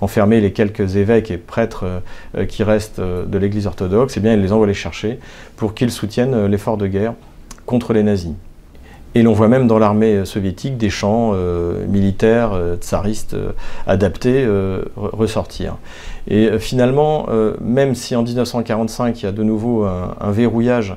enfermés 0.00 0.40
les 0.40 0.52
quelques 0.52 0.96
évêques 0.96 1.30
et 1.30 1.38
prêtres 1.38 2.02
qui 2.48 2.62
restent 2.62 3.00
de 3.00 3.38
l'Église 3.38 3.66
orthodoxe, 3.66 4.16
eh 4.16 4.20
bien 4.20 4.34
il 4.34 4.40
les 4.40 4.52
envoie 4.52 4.66
les 4.66 4.74
chercher 4.74 5.18
pour 5.56 5.74
qu'ils 5.74 5.90
soutiennent 5.90 6.46
l'effort 6.46 6.76
de 6.76 6.86
guerre 6.86 7.14
contre 7.66 7.92
les 7.92 8.02
nazis. 8.02 8.32
Et 9.14 9.22
l'on 9.22 9.32
voit 9.32 9.48
même 9.48 9.66
dans 9.66 9.78
l'armée 9.78 10.24
soviétique 10.24 10.76
des 10.76 10.90
champs 10.90 11.32
militaires 11.88 12.52
tsaristes 12.80 13.36
adaptés 13.86 14.46
ressortir. 14.96 15.76
Et 16.28 16.46
euh, 16.46 16.58
finalement, 16.58 17.26
euh, 17.30 17.54
même 17.60 17.94
si 17.94 18.14
en 18.14 18.22
1945 18.22 19.20
il 19.20 19.24
y 19.24 19.28
a 19.28 19.32
de 19.32 19.42
nouveau 19.42 19.84
un, 19.84 20.30
verrouillage 20.30 20.94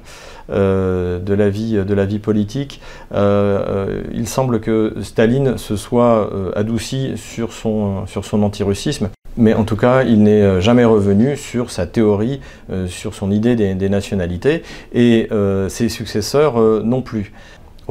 euh, 0.51 1.19
de, 1.19 1.33
la 1.33 1.49
vie, 1.49 2.19
politique, 2.19 2.81
il 3.11 4.27
semble 4.27 4.59
que 4.59 4.95
Staline 5.01 5.57
se 5.57 5.75
soit 5.75 6.29
adouci 6.55 7.13
sur 7.15 7.53
son, 7.53 8.05
sur 8.07 8.25
son 8.25 8.43
antirussisme. 8.43 9.09
Mais 9.37 9.53
en 9.53 9.63
tout 9.63 9.77
cas, 9.77 10.03
il 10.03 10.23
n'est 10.23 10.59
jamais 10.59 10.83
revenu 10.83 11.37
sur 11.37 11.71
sa 11.71 11.87
théorie, 11.87 12.41
sur 12.87 13.13
son 13.13 13.31
idée 13.31 13.55
des 13.55 13.89
nationalités, 13.89 14.63
et 14.93 15.29
ses 15.69 15.87
successeurs 15.87 16.59
non 16.83 17.01
plus. 17.01 17.31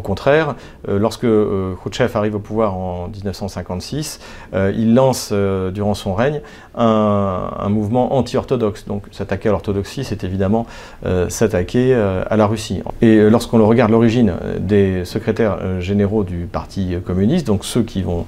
Au 0.01 0.03
contraire, 0.03 0.55
lorsque 0.89 1.27
Khrouchtchev 1.77 2.17
arrive 2.17 2.35
au 2.35 2.39
pouvoir 2.39 2.75
en 2.75 3.09
1956, 3.09 4.19
il 4.55 4.95
lance 4.95 5.31
durant 5.31 5.93
son 5.93 6.15
règne 6.15 6.41
un, 6.75 7.69
mouvement 7.69 8.17
anti-orthodoxe. 8.17 8.87
Donc 8.87 9.05
s'attaquer 9.11 9.51
à 9.51 9.53
l'orthodoxie, 9.53 10.05
c'est 10.05 10.25
évidemment 10.25 10.65
s'attaquer 11.29 11.95
à 11.95 12.35
la 12.39 12.47
Russie. 12.47 12.83
Et 13.03 13.29
lorsqu'on 13.29 13.65
regarde 13.67 13.91
l'origine 13.91 14.33
des 14.59 15.05
secrétaires 15.05 15.83
généraux 15.83 16.25
du 16.25 16.49
Parti 16.51 16.97
communiste, 17.05 17.47
donc 17.47 17.67
ceux 17.67 17.83
qui 17.83 18.01
vont 18.01 18.25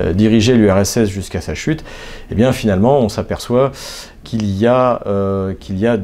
euh, 0.00 0.12
diriger 0.12 0.54
l'URSS 0.54 1.06
jusqu'à 1.06 1.40
sa 1.40 1.54
chute, 1.54 1.84
eh 2.30 2.36
bien 2.36 2.52
finalement 2.52 3.00
on 3.00 3.08
s'aperçoit 3.08 3.72
qu'il 4.22 4.46
y 4.56 4.68
a, 4.68 5.00
euh, 5.06 5.52
euh, 5.52 5.96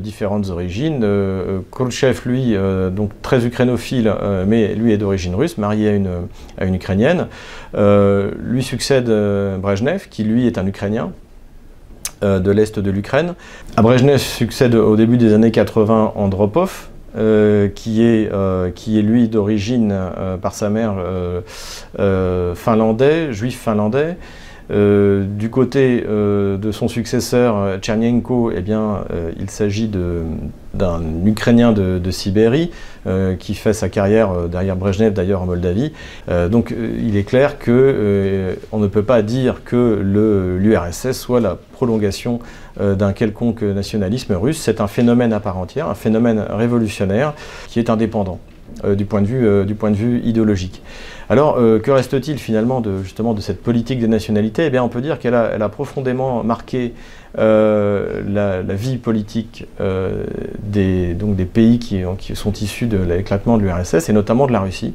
différentes 0.00 0.50
origines. 0.50 1.06
Khrouchtchev, 1.70 2.20
lui, 2.26 2.56
donc 2.90 3.10
très 3.22 3.46
ukrainophile, 3.46 4.12
mais 4.46 4.74
lui 4.74 4.92
est 4.92 4.98
d'origine 4.98 5.34
russe, 5.34 5.58
marié 5.58 5.90
à 5.90 5.92
une, 5.92 6.10
à 6.58 6.66
Ukrainienne. 6.66 7.26
lui 7.74 8.62
succède 8.62 9.10
Brejnev, 9.60 10.08
qui 10.10 10.24
lui 10.24 10.46
est 10.46 10.58
un 10.58 10.66
Ukrainien 10.66 11.12
de 12.22 12.50
l'Est 12.50 12.78
de 12.78 12.90
l'Ukraine. 12.90 13.34
À 13.76 13.82
Brejnev 13.82 14.18
succède 14.18 14.74
au 14.74 14.96
début 14.96 15.18
des 15.18 15.34
années 15.34 15.50
80 15.50 16.12
Andropov, 16.16 16.88
euh, 17.14 17.68
qui, 17.68 18.02
est, 18.02 18.32
euh, 18.32 18.70
qui 18.70 18.98
est 18.98 19.02
lui 19.02 19.28
d'origine 19.28 19.90
euh, 19.92 20.38
par 20.38 20.54
sa 20.54 20.70
mère 20.70 20.94
finlandais, 22.54 23.32
juif 23.32 23.60
finlandais. 23.60 24.16
Du 24.72 25.50
côté 25.50 26.02
de 26.02 26.70
son 26.72 26.88
successeur 26.88 27.78
Tchernienko, 27.80 28.50
eh 28.54 28.60
bien, 28.60 29.04
il 29.38 29.50
s'agit 29.50 29.90
d'un 30.74 31.02
Ukrainien 31.24 31.72
de, 31.72 32.10
Sibérie 32.10 32.70
qui 33.38 33.54
fait 33.54 33.72
sa 33.72 33.88
carrière 33.88 34.48
derrière 34.48 34.76
Brezhnev 34.76 35.12
d'ailleurs 35.12 35.42
en 35.42 35.46
Moldavie. 35.46 35.92
donc 36.50 36.74
il 36.98 37.16
est 37.16 37.24
clair 37.24 37.58
qu'on 37.58 37.72
ne 38.78 38.86
peut 38.86 39.02
pas 39.02 39.22
dire 39.22 39.62
que 39.64 40.00
l'URSS 40.58 41.12
soit 41.12 41.40
la 41.40 41.56
prolongation 41.72 42.40
euh, 42.80 42.94
d'un 42.94 43.12
quelconque 43.12 43.62
nationalisme 43.62 44.34
russe. 44.34 44.58
C'est 44.58 44.80
un 44.80 44.86
phénomène 44.86 45.32
à 45.32 45.40
part 45.40 45.58
entière, 45.58 45.88
un 45.88 45.94
phénomène 45.94 46.40
révolutionnaire 46.48 47.34
qui 47.68 47.78
est 47.78 47.90
indépendant 47.90 48.38
euh, 48.38 48.51
du, 48.96 49.04
point 49.04 49.22
de 49.22 49.26
vue, 49.26 49.46
euh, 49.46 49.64
du 49.64 49.74
point 49.74 49.90
de 49.90 49.96
vue 49.96 50.20
idéologique. 50.24 50.82
Alors, 51.28 51.56
que 51.56 51.90
reste-t-il 51.90 52.38
finalement 52.38 52.82
de, 52.82 53.02
justement 53.02 53.32
de 53.32 53.40
cette 53.40 53.62
politique 53.62 54.00
des 54.00 54.08
nationalités? 54.08 54.70
Eh 54.70 54.78
on 54.80 54.88
peut 54.88 55.00
dire 55.00 55.18
qu'elle 55.18 55.34
a, 55.34 55.68
profondément 55.70 56.44
marqué 56.44 56.92
la, 57.38 58.62
vie 58.68 58.98
politique 58.98 59.66
des, 60.62 61.16
pays 61.50 61.78
qui 61.78 62.04
sont 62.34 62.52
issus 62.52 62.86
de 62.86 62.98
l'éclatement 62.98 63.56
de 63.56 63.62
l'URSS 63.62 64.10
et 64.10 64.12
notamment 64.12 64.46
de 64.46 64.52
la 64.52 64.60
Russie 64.60 64.92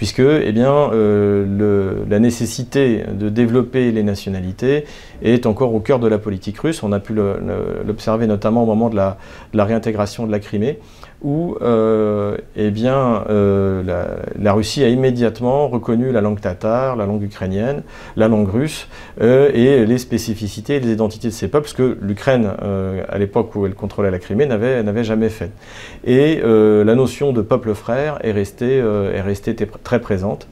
puisque 0.00 0.20
eh 0.20 0.52
bien, 0.52 0.90
euh, 0.94 1.94
la 2.08 2.18
nécessité 2.20 3.04
de 3.12 3.28
développer 3.28 3.92
les 3.92 4.02
nationalités 4.02 4.86
est 5.20 5.44
encore 5.44 5.74
au 5.74 5.80
cœur 5.80 5.98
de 5.98 6.08
la 6.08 6.16
politique 6.16 6.58
russe. 6.58 6.82
On 6.82 6.92
a 6.92 7.00
pu 7.00 7.12
l'observer 7.12 8.26
notamment 8.26 8.62
au 8.62 8.66
moment 8.66 8.88
de 8.88 8.96
la, 8.96 9.18
réintégration 9.52 10.26
de 10.26 10.32
la 10.32 10.38
Crimée, 10.38 10.78
où 11.20 11.58
euh, 11.60 12.38
eh 12.56 12.70
bien, 12.70 13.24
euh, 13.28 13.82
la, 14.38 14.52
Russie 14.54 14.82
a 14.82 14.88
immédiatement 14.88 15.68
reconnu 15.68 16.12
la 16.12 16.22
langue 16.22 16.40
tatare, 16.40 16.96
la 16.96 17.04
langue 17.04 17.22
ukrainienne, 17.22 17.82
la 18.16 18.28
langue 18.28 18.48
russe, 18.48 18.88
et 19.20 19.84
les 19.84 19.98
spécificités 19.98 20.76
et 20.76 20.80
les 20.80 20.92
identités 20.92 21.28
de 21.28 21.34
ces 21.34 21.48
peuples, 21.48 21.68
ce 21.68 21.74
que 21.74 21.98
l'Ukraine, 22.00 22.48
à 23.06 23.18
l'époque 23.18 23.54
où 23.54 23.66
elle 23.66 23.74
contrôlait 23.74 24.10
la 24.10 24.18
Crimée, 24.18 24.46
n'avait 24.46 25.04
jamais 25.04 25.28
fait. 25.28 25.50
Et 26.04 26.40
la 26.42 26.94
notion 26.94 27.34
de 27.34 27.42
peuple 27.42 27.74
frère 27.74 28.18
est 28.24 28.32
restée, 28.32 28.78
est 28.78 29.20
restée 29.20 29.54
très 29.89 29.89
présente. 29.98 30.46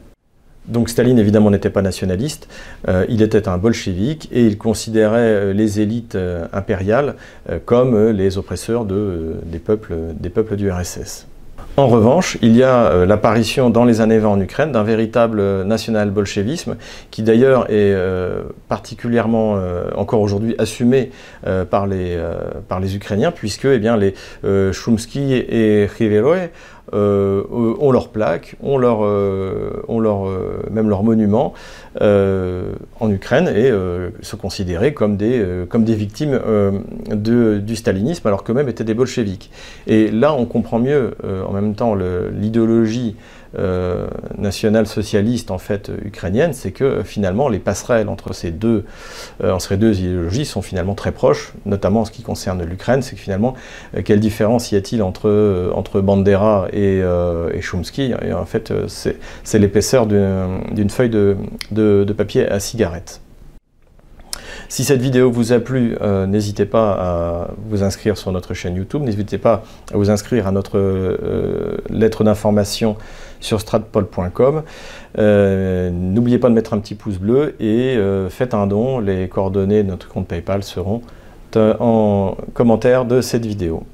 Donc 0.69 0.91
Staline 0.91 1.19
évidemment 1.19 1.51
n'était 1.51 1.71
pas 1.71 1.83
nationaliste, 1.83 2.49
euh, 2.89 3.07
il 3.09 3.23
était 3.23 3.49
un 3.49 3.57
bolchevique 3.57 4.29
et 4.33 4.45
il 4.45 4.59
considérait 4.59 5.19
euh, 5.19 5.53
les 5.53 5.81
élites 5.81 6.15
euh, 6.15 6.47
impériales 6.53 7.15
comme 7.65 8.11
les 8.11 8.37
oppresseurs 8.37 8.85
des, 8.85 9.59
peuples, 9.59 10.57
du 10.57 10.71
RSS. 10.71 11.27
En 11.79 11.87
revanche, 11.87 12.37
il 12.43 12.57
y 12.57 12.63
a 12.63 13.07
l'apparition 13.07 13.71
dans 13.71 13.85
les 13.85 14.01
années 14.01 14.19
20 14.19 14.29
en 14.29 14.41
Ukraine 14.41 14.73
d'un 14.73 14.83
véritable 14.83 15.63
national-bolchevisme 15.65 16.77
qui 17.11 17.23
d'ailleurs 17.23 17.71
est 17.71 17.97
particulièrement 18.69 19.59
encore 19.97 20.21
aujourd'hui 20.21 20.55
assumé 20.59 21.11
par, 21.71 21.87
les, 21.87 22.19
Ukrainiens 22.95 23.31
puisque 23.31 23.67
eh 23.67 23.79
bien, 23.79 23.97
les 23.97 24.15
Shumsky 24.73 25.35
et 25.35 25.89
Khiveroy 25.97 26.49
euh, 26.95 27.43
ont 27.51 27.93
leur 27.93 28.09
plaque, 28.09 28.57
ont, 28.63 28.79
leur, 28.79 29.05
euh, 29.05 29.83
leur, 29.89 30.27
euh, 30.27 30.63
même 30.71 30.89
leur 30.89 31.03
monument 31.03 31.53
en 32.01 33.11
Ukraine 33.11 33.49
et 33.49 33.73
se 34.23 34.37
considéraient 34.37 34.95
comme 34.95 35.17
des, 35.17 35.45
comme 35.69 35.85
des 35.85 35.95
victimes 35.95 36.39
de, 37.11 37.59
du 37.59 37.77
stalinisme 37.77 38.27
alors 38.27 38.45
qu'eux-mêmes 38.45 38.69
étaient 38.69 38.85
des 38.85 38.95
bolcheviks. 38.95 39.51
Et 39.87 40.11
là, 40.11 40.33
on 40.35 40.45
comprend 40.45 40.79
mieux 40.79 41.15
en 41.25 41.53
même 41.53 41.75
temps 41.75 41.95
l'idéologie 41.95 43.17
euh, 43.57 44.09
nationale-socialiste 44.37 45.51
en 45.51 45.59
fait 45.59 45.91
ukrainienne, 46.05 46.53
c'est 46.53 46.73
que 46.73 47.03
finalement 47.03 47.49
les 47.49 47.59
passerelles 47.59 48.09
entre 48.09 48.35
ces 48.35 48.51
deux, 48.51 48.85
euh, 49.43 49.53
entre 49.53 49.75
deux 49.77 49.99
idéologies 50.01 50.45
sont 50.45 50.63
finalement 50.63 50.95
très 50.95 51.13
proches, 51.13 51.53
notamment 51.65 52.01
en 52.01 52.05
ce 52.05 52.11
qui 52.11 52.23
concerne 52.23 52.63
l'Ukraine, 52.65 53.03
c'est 53.03 53.17
que 53.17 53.21
finalement 53.23 53.55
euh, 53.97 54.03
quelle 54.03 54.21
différence 54.21 54.71
y 54.73 54.77
a-t-il 54.77 55.03
entre, 55.03 55.73
entre 55.75 56.01
Bandera 56.01 56.69
et, 56.73 56.99
et 56.99 57.61
Chomsky? 57.61 58.13
Et 58.23 58.33
En 58.33 58.45
fait 58.45 58.73
c'est 58.89 59.59
l'épaisseur 59.59 60.07
d'une 60.07 60.91
feuille 60.91 61.11
de, 61.11 61.37
de, 61.71 62.13
papier 62.13 62.49
à 62.49 62.61
cigarette. 62.61 63.21
Si 64.69 64.85
cette 64.85 65.01
vidéo 65.01 65.31
vous 65.31 65.53
a 65.53 65.61
plu, 65.61 65.97
n'hésitez 66.27 66.65
pas 66.65 66.93
à 66.93 67.51
vous 67.69 67.83
inscrire 67.83 68.17
sur 68.17 68.33
notre 68.33 68.55
chaîne 68.55 68.77
YouTube, 68.77 69.03
n'hésitez 69.03 69.39
pas 69.39 69.63
à 69.93 69.97
vous 69.97 70.11
inscrire 70.11 70.47
à 70.47 70.53
notre 70.53 70.79
lettre 71.91 72.25
d'information 72.25 72.97
sur 73.41 73.61
stratpol.com. 73.61 74.63
Euh, 75.19 75.91
n'oubliez 75.91 76.39
pas 76.39 76.49
de 76.49 76.55
mettre 76.55 76.75
un 76.75 76.79
petit 76.79 76.95
pouce 76.95 77.19
bleu 77.19 77.55
et 77.61 77.97
euh, 77.97 78.29
faites 78.29 78.55
un 78.55 78.67
don. 78.67 78.99
Les 79.01 79.29
coordonnées 79.29 79.83
de 79.83 79.89
notre 79.89 80.09
compte 80.09 80.29
PayPal 80.29 80.63
seront 80.63 81.03
en 81.57 82.37
commentaire 82.53 83.05
de 83.05 83.21
cette 83.21 83.47
vidéo. 83.47 83.85